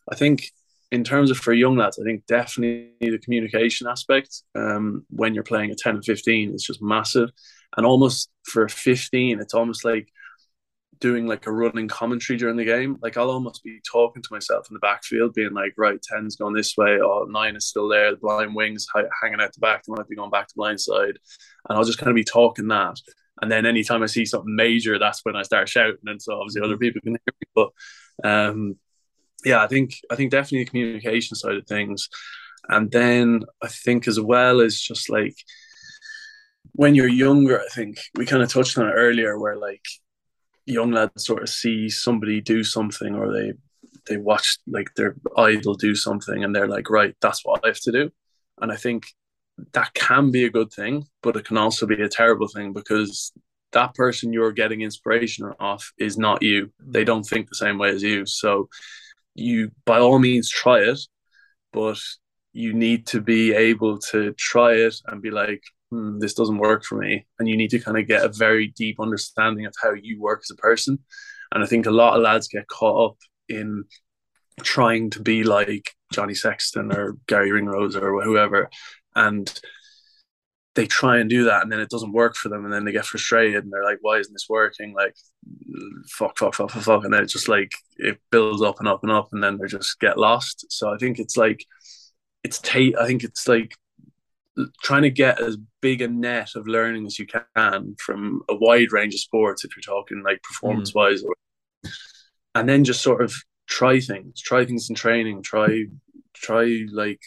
[0.10, 0.52] I think
[0.92, 5.44] in terms of for young lads, I think definitely the communication aspect um, when you're
[5.44, 7.30] playing a 10 and 15 is just massive.
[7.76, 10.08] And almost for 15, it's almost like
[11.00, 12.98] doing like a running commentary during the game.
[13.02, 16.54] Like I'll almost be talking to myself in the backfield, being like, right, 10's going
[16.54, 18.88] this way, or nine is still there, the blind wings
[19.22, 21.20] hanging out the back, they might be going back to blind side.
[21.68, 22.98] And I'll just kind of be talking that.
[23.42, 25.98] And then anytime I see something major, that's when I start shouting.
[26.06, 27.48] And so obviously other people can hear me.
[27.54, 27.70] But
[28.28, 28.78] um,
[29.46, 32.10] yeah, I think I think definitely the communication side of things.
[32.70, 35.36] And then I think as well as just like
[36.74, 39.86] when you're younger, I think we kind of touched on it earlier where like
[40.66, 43.54] young lads sort of see somebody do something or they
[44.08, 47.80] they watch like their idol do something and they're like, right, that's what I have
[47.82, 48.12] to do.
[48.62, 49.06] And I think
[49.74, 53.32] that can be a good thing, but it can also be a terrible thing because
[53.74, 56.72] that person you're getting inspiration off is not you.
[56.80, 58.26] They don't think the same way as you.
[58.26, 58.70] So
[59.38, 61.00] you by all means try it,
[61.72, 62.00] but
[62.54, 65.62] you need to be able to try it and be like,
[65.92, 67.26] hmm, this doesn't work for me.
[67.40, 70.42] And you need to kind of get a very deep understanding of how you work
[70.44, 71.00] as a person.
[71.54, 73.18] And I think a lot of lads get caught up
[73.48, 73.86] in
[74.64, 78.70] trying to be like Johnny Sexton or Garry Ringrose or whoever.
[79.16, 79.48] And
[80.78, 82.92] they try and do that and then it doesn't work for them and then they
[82.92, 85.16] get frustrated and they're like why isn't this working like
[86.08, 89.02] fuck fuck fuck fuck fuck and then it's just like it builds up and up
[89.02, 91.66] and up and then they just get lost so i think it's like
[92.44, 93.74] it's tate i think it's like
[94.84, 98.92] trying to get as big a net of learning as you can from a wide
[98.92, 101.92] range of sports if you're talking like performance wise mm.
[102.54, 103.34] and then just sort of
[103.66, 105.86] try things try things in training try
[106.42, 107.22] try like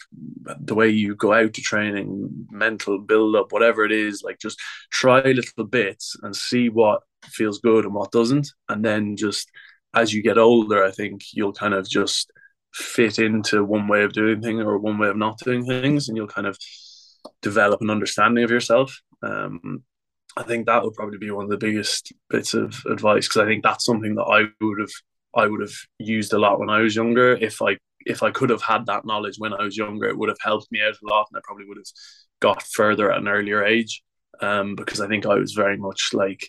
[0.61, 4.61] the way you go out to training, mental build up, whatever it is, like just
[4.91, 8.49] try little bits and see what feels good and what doesn't.
[8.69, 9.51] And then just
[9.95, 12.31] as you get older, I think you'll kind of just
[12.75, 16.17] fit into one way of doing things or one way of not doing things, and
[16.17, 16.57] you'll kind of
[17.43, 19.01] develop an understanding of yourself.
[19.23, 19.83] Um,
[20.37, 23.47] I think that would probably be one of the biggest bits of advice because I
[23.47, 24.91] think that's something that I would have
[25.35, 28.51] I would have used a lot when I was younger if I if I could
[28.51, 31.07] have had that knowledge when I was younger, it would have helped me out a
[31.07, 31.85] lot, and I probably would have
[32.41, 34.03] got further at an earlier age.
[34.41, 36.49] Um, because I think I was very much like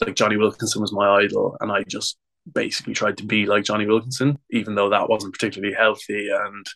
[0.00, 2.16] like Jonny Wilkinson was my idol, and I just
[2.50, 6.66] basically tried to be like Jonny Wilkinson, even though that wasn't particularly healthy and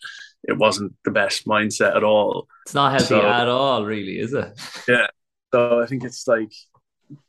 [0.44, 2.46] it wasn't the best mindset at all.
[2.64, 4.58] It's not healthy so, at all, really, is it?
[4.88, 5.06] Yeah.
[5.52, 6.52] So I think it's like,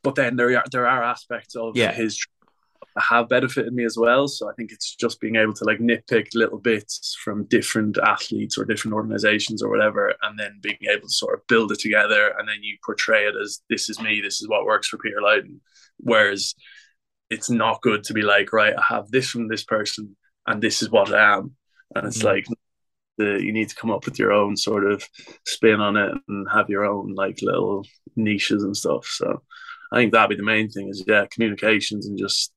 [0.02, 1.92] but then there are there are aspects of yeah.
[1.92, 2.24] his
[2.98, 4.28] have benefited me as well.
[4.28, 8.58] So I think it's just being able to like nitpick little bits from different athletes
[8.58, 12.34] or different organizations or whatever, and then being able to sort of build it together.
[12.38, 15.22] And then you portray it as this is me, this is what works for Peter
[15.22, 15.60] Lydon.
[15.98, 16.54] Whereas
[17.30, 20.16] it's not good to be like, right, I have this from this person
[20.46, 21.54] and this is what I am.
[21.94, 22.28] And it's mm-hmm.
[22.28, 22.46] like,
[23.18, 25.04] the, you need to come up with your own sort of
[25.44, 27.84] spin on it and have your own like little
[28.16, 29.06] niches and stuff.
[29.06, 29.42] So
[29.92, 32.52] I think that'd be the main thing is yeah, communications and just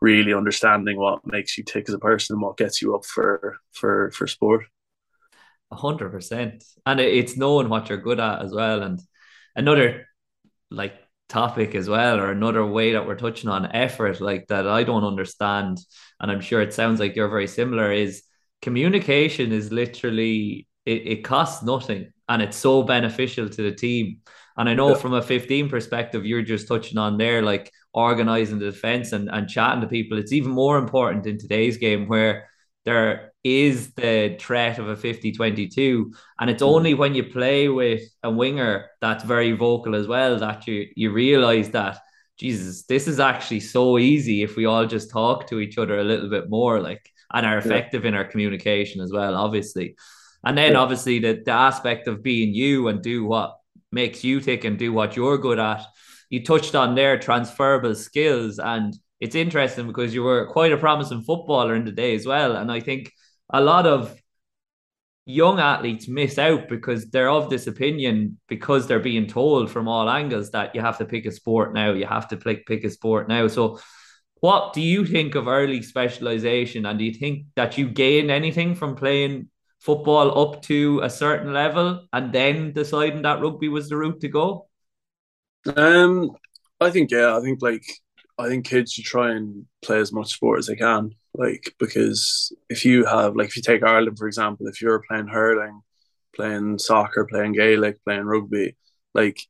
[0.00, 3.58] really understanding what makes you tick as a person and what gets you up for
[3.72, 4.64] for for sport.
[5.70, 8.82] A hundred percent, and it's knowing what you're good at as well.
[8.82, 9.00] And
[9.54, 10.06] another
[10.70, 10.94] like
[11.28, 15.04] topic as well, or another way that we're touching on effort, like that I don't
[15.04, 15.78] understand,
[16.20, 17.92] and I'm sure it sounds like you're very similar.
[17.92, 18.22] Is
[18.62, 24.20] communication is literally it, it costs nothing and it's so beneficial to the team
[24.58, 24.96] and I know yeah.
[24.96, 29.48] from a 15 perspective, you're just touching on there, like organizing the defense and, and
[29.48, 30.18] chatting to people.
[30.18, 32.48] It's even more important in today's game where
[32.84, 36.12] there is the threat of a 50 22.
[36.40, 36.68] And it's hmm.
[36.68, 41.12] only when you play with a winger that's very vocal as well that you, you
[41.12, 41.98] realize that,
[42.36, 46.04] Jesus, this is actually so easy if we all just talk to each other a
[46.04, 48.08] little bit more, like, and are effective yeah.
[48.08, 49.96] in our communication as well, obviously.
[50.44, 50.78] And then yeah.
[50.78, 53.57] obviously the, the aspect of being you and do what
[53.92, 55.84] makes you tick and do what you're good at.
[56.30, 61.22] You touched on their transferable skills, and it's interesting because you were quite a promising
[61.22, 62.56] footballer in the day as well.
[62.56, 63.12] And I think
[63.50, 64.14] a lot of
[65.28, 70.08] young athletes miss out because they're of this opinion because they're being told from all
[70.08, 72.90] angles that you have to pick a sport now, you have to pick pick a
[72.90, 73.46] sport now.
[73.46, 73.78] So
[74.40, 78.74] what do you think of early specialization and do you think that you gain anything
[78.74, 79.48] from playing
[79.78, 84.28] football up to a certain level and then deciding that rugby was the route to
[84.28, 84.68] go?
[85.76, 86.30] Um,
[86.80, 87.84] I think yeah, I think like
[88.38, 91.10] I think kids should try and play as much sport as they can.
[91.34, 95.28] Like because if you have like if you take Ireland for example, if you're playing
[95.28, 95.80] hurling,
[96.34, 98.76] playing soccer, playing Gaelic, playing rugby,
[99.14, 99.40] like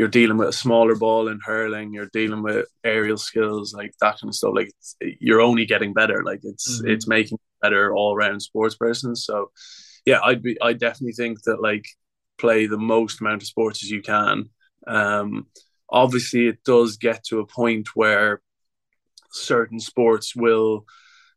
[0.00, 4.18] you're dealing with a smaller ball in hurling, you're dealing with aerial skills, like that
[4.18, 4.54] kind of stuff.
[4.54, 4.72] Like
[5.02, 6.24] you're only getting better.
[6.24, 6.88] Like it's mm-hmm.
[6.88, 9.14] it's making better all round sports person.
[9.14, 9.50] So
[10.06, 11.84] yeah, I'd be I definitely think that like
[12.38, 14.48] play the most amount of sports as you can.
[14.86, 15.48] Um,
[15.90, 18.40] obviously, it does get to a point where
[19.32, 20.86] certain sports will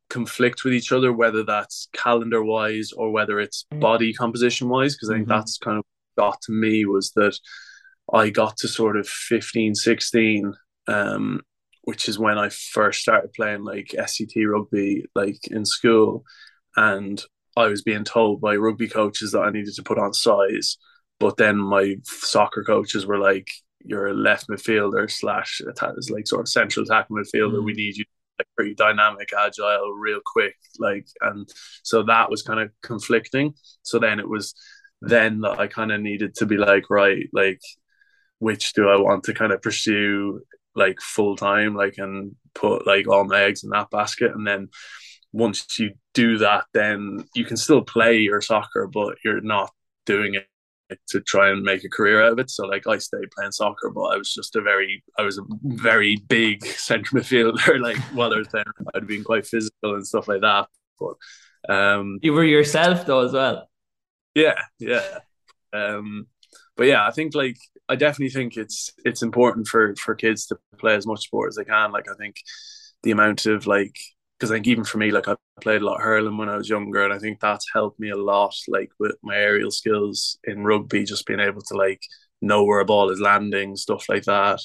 [0.09, 3.81] conflict with each other, whether that's calendar wise or whether it's mm.
[3.81, 4.95] body composition wise.
[4.95, 5.37] Because I think mm-hmm.
[5.37, 5.83] that's kind of
[6.17, 7.37] got to me was that
[8.11, 10.53] I got to sort of 15, 16,
[10.87, 11.41] um,
[11.83, 16.23] which is when I first started playing like SCT rugby, like in school.
[16.75, 17.21] And
[17.55, 20.77] I was being told by rugby coaches that I needed to put on size.
[21.19, 23.47] But then my soccer coaches were like,
[23.85, 25.61] you're a left midfielder slash
[26.09, 27.59] like sort of central attacking midfielder.
[27.59, 27.65] Mm.
[27.65, 28.05] We need you
[28.39, 30.55] like pretty dynamic, agile, real quick.
[30.79, 31.47] Like, and
[31.83, 33.53] so that was kind of conflicting.
[33.83, 34.55] So then it was
[35.01, 37.59] then that I kind of needed to be like, right, like,
[38.43, 40.41] which do I want to kind of pursue
[40.75, 44.33] like full time, like, and put like all my eggs in that basket.
[44.35, 44.67] And then
[45.31, 49.71] once you do that, then you can still play your soccer, but you're not
[50.05, 50.47] doing it
[51.07, 52.49] to try and make a career out of it.
[52.49, 55.43] So like I stayed playing soccer, but I was just a very I was a
[55.63, 57.79] very big central midfielder.
[57.79, 60.67] Like while I was playing, I'd been quite physical and stuff like that.
[60.99, 63.69] But um you were yourself though as well.
[64.35, 65.19] Yeah, yeah.
[65.71, 66.27] Um
[66.75, 67.57] but yeah, I think like
[67.89, 71.55] I definitely think it's it's important for for kids to play as much sport as
[71.55, 71.91] they can.
[71.91, 72.37] Like I think
[73.03, 73.95] the amount of like
[74.39, 76.57] because I think even for me, like I played a lot of hurling when I
[76.57, 80.37] was younger, and I think that's helped me a lot, like with my aerial skills
[80.45, 82.01] in rugby, just being able to like
[82.41, 84.59] know where a ball is landing, stuff like that.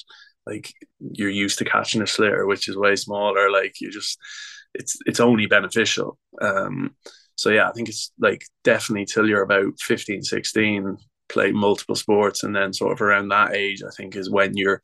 [0.45, 3.51] Like you're used to catching a sliotar, which is way smaller.
[3.51, 4.17] Like you just,
[4.73, 6.17] it's it's only beneficial.
[6.41, 6.95] Um,
[7.35, 10.97] so yeah, I think it's like definitely till you're about 15, 16,
[11.29, 14.81] play multiple sports, and then sort of around that age, I think is when you're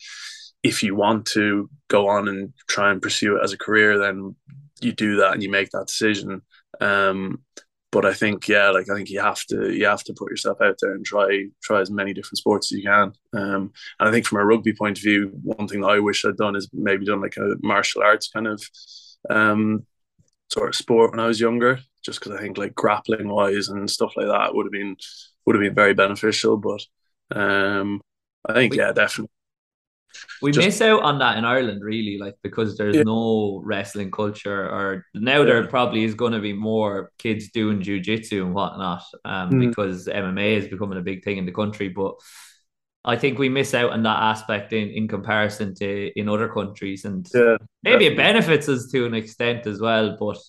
[0.63, 4.35] if you want to go on and try and pursue it as a career, then
[4.81, 6.41] you do that and you make that decision.
[6.81, 7.43] Um,
[7.91, 10.57] but I think yeah, like I think you have to you have to put yourself
[10.61, 13.13] out there and try try as many different sports as you can.
[13.33, 16.25] Um, and I think from a rugby point of view, one thing that I wish
[16.25, 18.61] I'd done is maybe done like a martial arts kind of
[19.29, 19.85] um,
[20.51, 23.89] sort of sport when I was younger, just because I think like grappling wise and
[23.89, 24.97] stuff like that would have been
[25.45, 26.57] would have been very beneficial.
[26.57, 26.85] But
[27.31, 28.01] um,
[28.47, 29.29] I think yeah, definitely
[30.41, 33.03] we just, miss out on that in Ireland, really, like because there's yeah.
[33.03, 35.45] no wrestling culture, or now yeah.
[35.45, 39.69] there probably is going to be more kids doing jujitsu and whatnot, um, mm.
[39.69, 41.89] because MMA is becoming a big thing in the country.
[41.89, 42.15] But
[43.03, 47.05] I think we miss out on that aspect in, in comparison to in other countries,
[47.05, 50.17] and yeah, maybe it benefits us to an extent as well.
[50.19, 50.39] But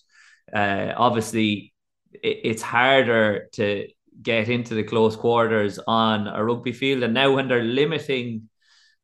[0.56, 1.72] uh, obviously,
[2.12, 3.88] it, it's harder to
[4.22, 8.48] get into the close quarters on a rugby field, and now when they're limiting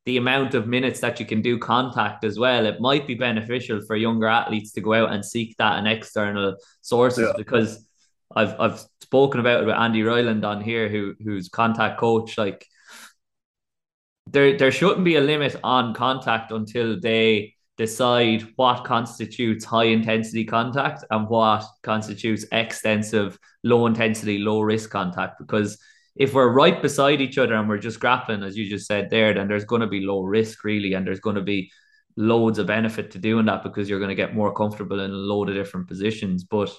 [0.05, 3.81] the amount of minutes that you can do contact as well, it might be beneficial
[3.87, 7.35] for younger athletes to go out and seek that in external sources yeah.
[7.37, 7.87] because
[8.35, 12.37] I've I've spoken about it with Andy Ryland on here who who's contact coach.
[12.37, 12.67] Like
[14.27, 20.45] there there shouldn't be a limit on contact until they decide what constitutes high intensity
[20.45, 25.79] contact and what constitutes extensive low intensity low risk contact because
[26.15, 29.33] if we're right beside each other and we're just grappling, as you just said there,
[29.33, 31.71] then there's going to be low risk really, and there's going to be
[32.17, 35.15] loads of benefit to doing that because you're going to get more comfortable in a
[35.15, 36.45] load of different positions.
[36.45, 36.71] But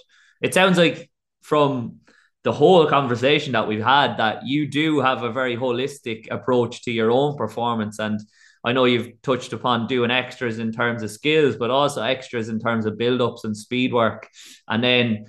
[0.41, 1.09] it sounds like
[1.41, 1.99] from
[2.43, 6.91] the whole conversation that we've had that you do have a very holistic approach to
[6.91, 8.19] your own performance and
[8.65, 12.59] I know you've touched upon doing extras in terms of skills, but also extras in
[12.59, 14.29] terms of build ups and speed work.
[14.69, 15.25] And then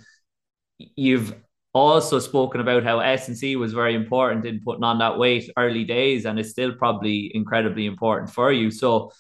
[0.79, 1.35] you've
[1.75, 6.25] also spoken about how S&C was very important in putting on that weight early days
[6.25, 8.71] and it's still probably incredibly important for you.
[8.71, 9.11] So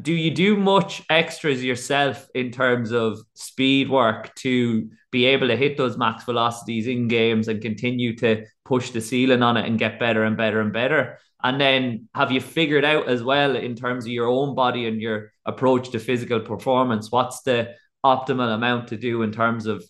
[0.00, 5.56] do you do much extras yourself in terms of speed work to be able to
[5.56, 9.78] hit those max velocities in games and continue to push the ceiling on it and
[9.78, 11.18] get better and better and better?
[11.42, 15.00] And then have you figured out as well in terms of your own body and
[15.00, 17.74] your approach to physical performance, what's the
[18.04, 19.84] optimal amount to do in terms of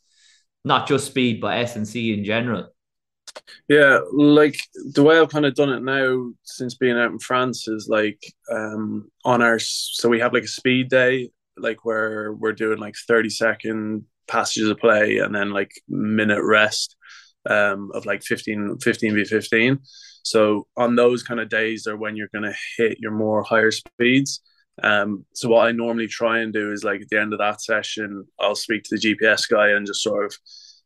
[0.64, 2.68] not just speed, but S and C in general.
[3.68, 4.56] Yeah, like
[4.92, 8.22] the way I've kind of done it now since being out in France is like
[8.50, 12.94] um on our so we have like a speed day, like where we're doing like
[12.96, 16.96] 30 second passages of play and then like minute rest
[17.46, 19.78] um of like 15 15 v 15
[20.22, 24.40] so on those kind of days are when you're to hit your more higher speeds
[24.82, 27.60] um, so what I normally try and do is like at the end of that
[27.60, 30.36] session, I'll speak to the GPS guy and just sort of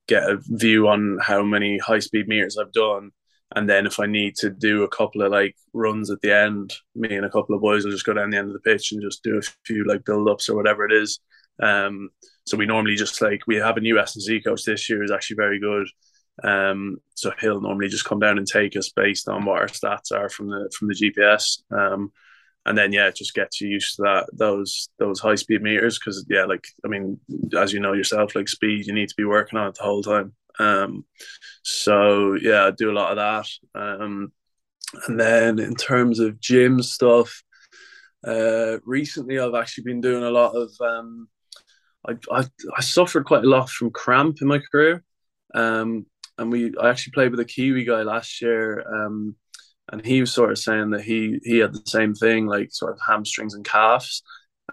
[0.07, 3.11] get a view on how many high speed meters I've done.
[3.55, 6.75] and then if I need to do a couple of like runs at the end,
[6.95, 8.93] me and a couple of boys will just go down the end of the pitch
[8.93, 11.21] and just do a few like build ups or whatever it is.
[11.63, 12.11] Um,
[12.45, 15.03] so we normally just like we have a new S and C coach this year
[15.03, 15.89] is actually very good.
[16.45, 20.13] Um, so he'll normally just come down and take us based on what our stats
[20.13, 21.63] are from the from the GPS.
[21.73, 22.13] Um,
[22.67, 25.99] and then yeah, it just gets you used to that those those high speed meters
[25.99, 27.19] because yeah, like I mean,
[27.57, 30.03] as you know yourself, like speed, you need to be working on it the whole
[30.03, 30.35] time.
[30.59, 31.05] Um,
[31.63, 33.81] so yeah, I do a lot of that.
[33.81, 34.33] Um,
[35.07, 37.43] and then in terms of gym stuff,
[38.27, 40.71] uh, recently I've actually been doing a lot of.
[40.81, 41.29] Um,
[42.09, 42.45] I, I,
[42.77, 45.05] I suffered quite a lot from cramp in my career,
[45.55, 46.07] um,
[46.37, 49.37] and we I actually played with a Kiwi guy last year, um,
[49.93, 52.93] and he was sort of saying that he he had the same thing, like sort
[52.93, 54.23] of hamstrings and calves,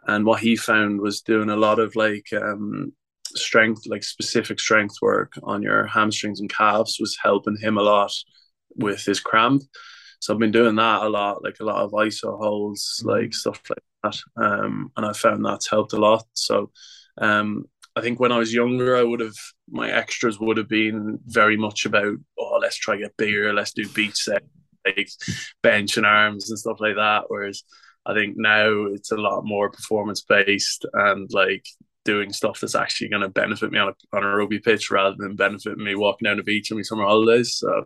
[0.08, 2.94] and what he found was doing a lot of like um,
[3.36, 8.12] strength, like specific strength work on your hamstrings and calves was helping him a lot
[8.76, 9.64] with his cramp.
[10.20, 13.10] So I've been doing that a lot, like a lot of iso holds, mm-hmm.
[13.10, 14.20] like stuff like that.
[14.42, 16.26] Um, and I found that's helped a lot.
[16.34, 16.72] So
[17.18, 19.36] um, I think when I was younger, I would have
[19.70, 23.88] my extras would have been very much about oh, let's try get bigger, let's do
[23.90, 24.44] beach set,
[24.86, 25.10] like
[25.62, 27.26] bench and arms and stuff like that.
[27.28, 27.64] Whereas
[28.06, 31.66] I think now it's a lot more performance based and like
[32.06, 35.16] doing stuff that's actually going to benefit me on a, on a rugby pitch rather
[35.18, 37.56] than benefit me walking down the beach on my summer holidays.
[37.56, 37.86] So,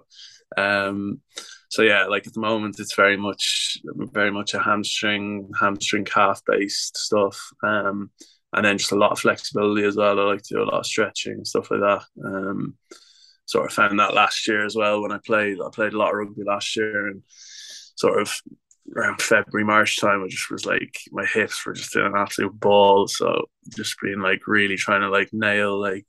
[0.57, 1.21] um,
[1.69, 3.77] so yeah, like at the moment, it's very much,
[4.13, 7.39] very much a hamstring, hamstring calf based stuff.
[7.63, 8.09] Um,
[8.53, 10.19] and then just a lot of flexibility as well.
[10.19, 12.03] I like to do a lot of stretching and stuff like that.
[12.25, 12.75] Um,
[13.47, 15.57] sort of found that last year as well when I played.
[15.59, 17.23] I played a lot of rugby last year and
[17.95, 18.31] sort of
[18.95, 22.57] around February, March time, I just was like my hips were just in an absolute
[22.59, 23.07] ball.
[23.07, 23.45] So
[23.75, 26.05] just being like really trying to like nail like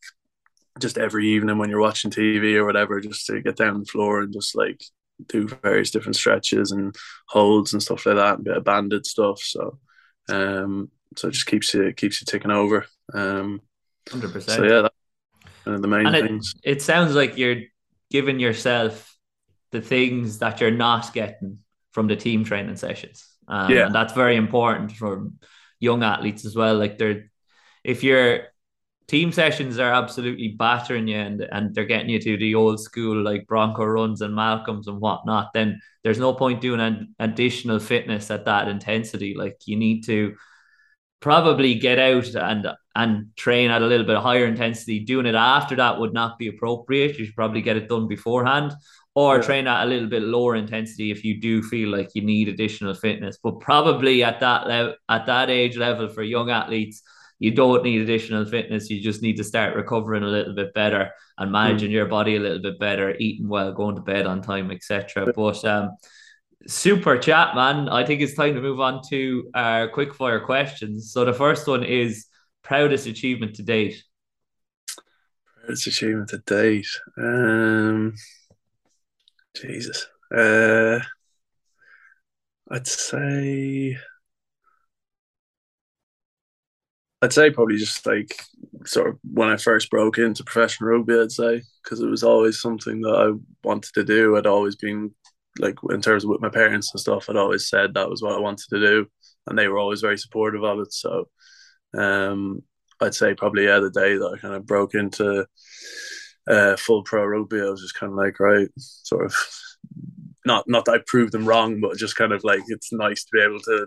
[0.78, 4.20] just every evening when you're watching TV or whatever, just to get down the floor
[4.20, 4.82] and just like
[5.26, 6.94] do various different stretches and
[7.26, 9.40] holds and stuff like that, a bit of banded stuff.
[9.40, 9.78] So
[10.28, 12.86] um so it just keeps you keeps you ticking over.
[13.12, 13.60] Um
[14.08, 14.56] hundred percent.
[14.58, 14.97] So yeah, that's
[15.68, 16.54] one of the main and things.
[16.64, 17.62] It, it sounds like you're
[18.10, 19.16] giving yourself
[19.70, 21.58] the things that you're not getting
[21.92, 23.26] from the team training sessions.
[23.46, 23.86] Um, yeah.
[23.86, 25.28] And that's very important for
[25.78, 26.76] young athletes as well.
[26.76, 27.30] Like they're,
[27.84, 28.48] if your
[29.06, 33.22] team sessions are absolutely battering you and, and they're getting you to the old school
[33.22, 38.30] like Bronco runs and Malcolms and whatnot, then there's no point doing an additional fitness
[38.30, 39.34] at that intensity.
[39.34, 40.34] Like you need to
[41.20, 42.68] probably get out and
[42.98, 44.98] and train at a little bit higher intensity.
[44.98, 47.16] Doing it after that would not be appropriate.
[47.16, 48.72] You should probably get it done beforehand
[49.14, 49.42] or yeah.
[49.42, 52.94] train at a little bit lower intensity if you do feel like you need additional
[52.94, 53.38] fitness.
[53.40, 57.02] But probably at that level, at that age level for young athletes,
[57.38, 58.90] you don't need additional fitness.
[58.90, 61.94] You just need to start recovering a little bit better and managing mm.
[61.94, 65.32] your body a little bit better, eating well, going to bed on time, etc.
[65.36, 65.96] But um,
[66.66, 67.88] super chat, man.
[67.88, 71.12] I think it's time to move on to our quick fire questions.
[71.12, 72.27] So the first one is
[72.68, 74.04] proudest achievement to date.
[75.56, 76.86] Proudest achievement to date.
[77.16, 78.14] Um,
[79.56, 80.06] Jesus.
[80.34, 81.00] Uh,
[82.70, 83.96] I'd say.
[87.20, 88.32] I'd say probably just like
[88.84, 92.60] sort of when I first broke into professional rugby, I'd say, because it was always
[92.60, 94.36] something that I wanted to do.
[94.36, 95.12] I'd always been
[95.58, 98.36] like, in terms of with my parents and stuff, I'd always said that was what
[98.36, 99.06] I wanted to do.
[99.48, 100.92] And they were always very supportive of it.
[100.92, 101.28] So
[101.96, 102.62] um,
[103.00, 105.46] I'd say probably, yeah, the day that I kind of broke into
[106.48, 109.34] uh, full pro rugby, I was just kind of like, right, sort of
[110.44, 113.30] not not that I proved them wrong, but just kind of like it's nice to
[113.32, 113.86] be able to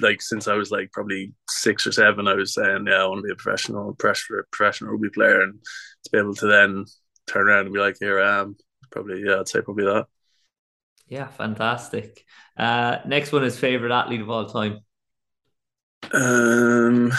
[0.00, 3.18] like since I was like probably six or seven, I was saying, yeah, I want
[3.18, 5.62] to be a professional professional professional rugby player, and
[6.04, 6.84] to be able to then
[7.26, 8.56] turn around and be like, here I am.
[8.90, 10.06] Probably, yeah, I'd say probably that.
[11.06, 12.24] Yeah, fantastic.
[12.56, 14.80] Uh, next one is favorite athlete of all time.
[16.12, 17.12] Um,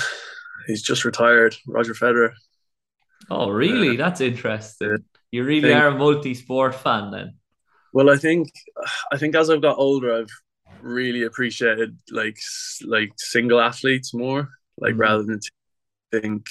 [0.67, 2.31] he's just retired, Roger Federer.
[3.29, 3.95] Oh, really?
[3.95, 4.97] That's interesting.
[5.31, 7.35] You really think, are a multi-sport fan then.
[7.93, 8.49] Well, I think
[9.11, 10.29] I think as I've got older, I've
[10.81, 12.37] really appreciated like
[12.85, 15.01] like single athletes more, like mm-hmm.
[15.01, 15.39] rather than
[16.11, 16.45] think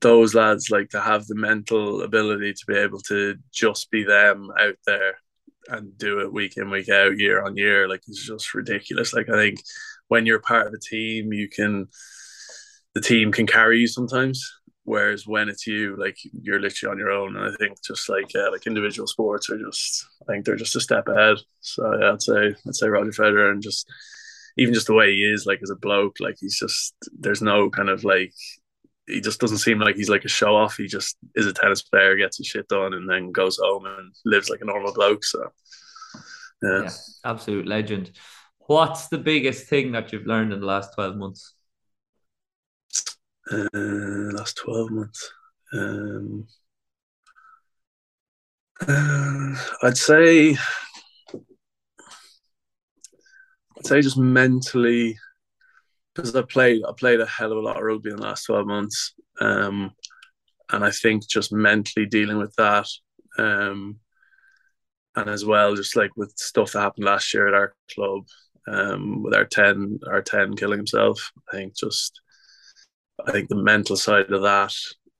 [0.00, 4.50] those lads like to have the mental ability to be able to just be them
[4.60, 5.14] out there
[5.68, 9.30] and do it week in week out year on year like it's just ridiculous like
[9.30, 9.58] i think
[10.08, 11.86] when you're part of a team you can
[12.94, 14.50] the team can carry you sometimes
[14.84, 17.36] Whereas when it's you, like you're literally on your own.
[17.36, 20.80] And I think just like like individual sports are just I think they're just a
[20.80, 21.38] step ahead.
[21.60, 23.90] So yeah, I'd say I'd say Roger Federer and just
[24.58, 27.70] even just the way he is, like as a bloke, like he's just there's no
[27.70, 28.32] kind of like
[29.06, 30.76] he just doesn't seem like he's like a show off.
[30.76, 34.14] He just is a tennis player, gets his shit done, and then goes home and
[34.26, 35.24] lives like a normal bloke.
[35.24, 35.48] So,
[36.62, 36.90] yeah, yeah
[37.24, 38.10] absolute legend.
[38.66, 41.54] What's the biggest thing that you've learned in the last twelve months?
[43.50, 45.30] Uh, last twelve months,
[45.74, 46.46] um,
[48.88, 50.56] uh, I'd say,
[53.76, 55.18] I'd say just mentally
[56.14, 58.44] because I played I played a hell of a lot of rugby in the last
[58.46, 59.90] twelve months, um,
[60.70, 62.88] and I think just mentally dealing with that,
[63.36, 63.98] um,
[65.16, 68.24] and as well just like with stuff that happened last year at our club,
[68.68, 71.32] um, with our ten our ten killing himself.
[71.52, 72.20] I think just
[73.26, 74.74] I think the mental side of that,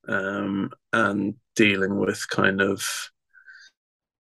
[0.08, 2.82] um, and dealing with kind of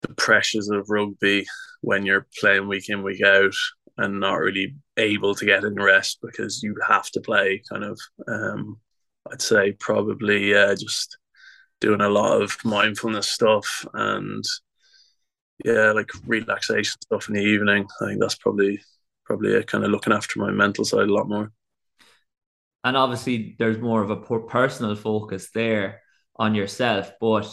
[0.01, 1.45] the pressures of rugby
[1.81, 3.53] when you're playing week in week out
[3.97, 7.99] and not really able to get any rest because you have to play kind of
[8.27, 8.77] um,
[9.31, 11.17] I'd say probably uh, just
[11.81, 14.43] doing a lot of mindfulness stuff and
[15.63, 18.81] yeah like relaxation stuff in the evening I think that's probably
[19.26, 21.52] probably it, kind of looking after my mental side a lot more
[22.84, 26.02] and obviously there's more of a personal focus there
[26.35, 27.47] on yourself but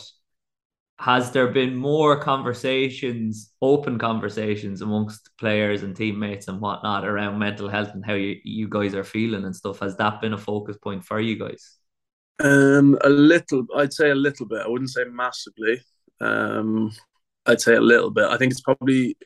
[1.03, 7.69] has there been more conversations, open conversations amongst players and teammates and whatnot around mental
[7.69, 9.81] health and how you, you guys are feeling and stuff?
[9.81, 11.78] Has that been a focus point for you guys?
[12.39, 14.61] Um, a little, I'd say a little bit.
[14.65, 15.81] I wouldn't say massively.
[16.20, 16.93] Um,
[17.47, 18.27] I'd say a little bit.
[18.27, 19.16] I think it's probably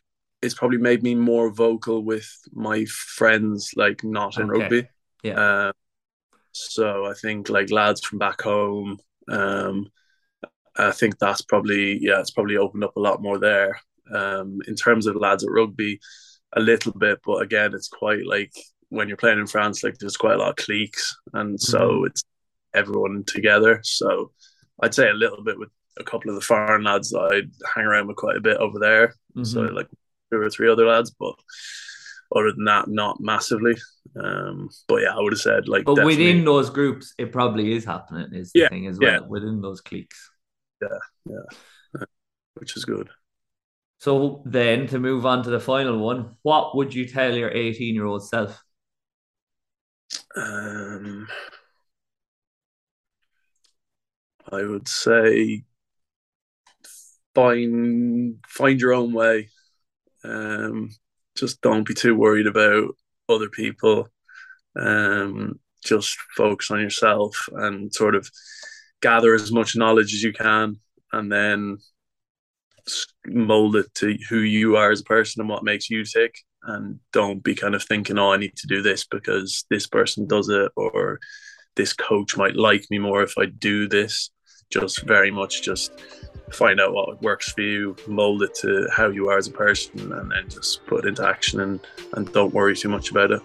[0.42, 4.60] it's probably made me more vocal with my friends, like not in okay.
[4.60, 4.88] rugby.
[5.22, 5.40] Yeah.
[5.40, 5.72] Uh,
[6.52, 8.98] so I think like lads from back home,
[9.30, 9.88] um,
[10.76, 13.80] I think that's probably yeah, it's probably opened up a lot more there.
[14.14, 15.98] Um, in terms of lads at rugby,
[16.52, 18.52] a little bit, but again, it's quite like
[18.88, 22.06] when you're playing in France, like there's quite a lot of cliques, and so mm-hmm.
[22.06, 22.22] it's
[22.74, 23.80] everyone together.
[23.82, 24.32] So
[24.82, 27.84] I'd say a little bit with a couple of the foreign lads that I'd hang
[27.84, 29.08] around with quite a bit over there.
[29.34, 29.44] Mm-hmm.
[29.44, 29.88] So like
[30.30, 31.34] two or three other lads, but
[32.34, 33.76] other than that, not massively.
[34.18, 35.84] Um, but yeah, I would have said like.
[35.84, 38.28] But within those groups, it probably is happening.
[38.32, 39.26] Is the yeah, thing as well yeah.
[39.26, 40.30] within those cliques
[40.80, 40.88] yeah,
[41.28, 42.04] yeah,
[42.54, 43.08] which is good.
[43.98, 48.26] So then, to move on to the final one, what would you tell your eighteen-year-old
[48.28, 48.62] self?
[50.36, 51.26] Um,
[54.52, 55.64] I would say
[57.34, 59.48] find find your own way.
[60.26, 60.90] Um,
[61.36, 62.94] just don't be too worried about
[63.28, 64.08] other people.
[64.78, 68.28] Um, just focus on yourself and sort of
[69.00, 70.78] gather as much knowledge as you can
[71.12, 71.78] and then
[73.26, 76.98] mold it to who you are as a person and what makes you tick and
[77.12, 80.48] don't be kind of thinking oh i need to do this because this person does
[80.48, 81.18] it or
[81.74, 84.30] this coach might like me more if i do this
[84.70, 85.92] just very much just
[86.52, 90.12] find out what works for you mold it to how you are as a person
[90.12, 91.80] and then just put it into action and
[92.14, 93.42] and don't worry too much about it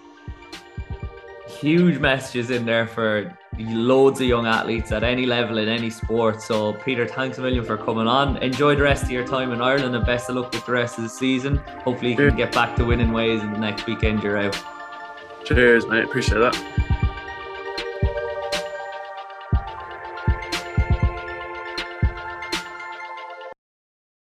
[1.62, 6.42] huge messages in there for loads of young athletes at any level in any sport.
[6.42, 8.38] So, Peter, thanks a million for coming on.
[8.38, 10.98] Enjoy the rest of your time in Ireland and best of luck with the rest
[10.98, 11.58] of the season.
[11.84, 14.58] Hopefully, you can get back to winning ways in the next weekend you're out.
[15.46, 16.06] Cheers, mate.
[16.06, 16.81] Appreciate that.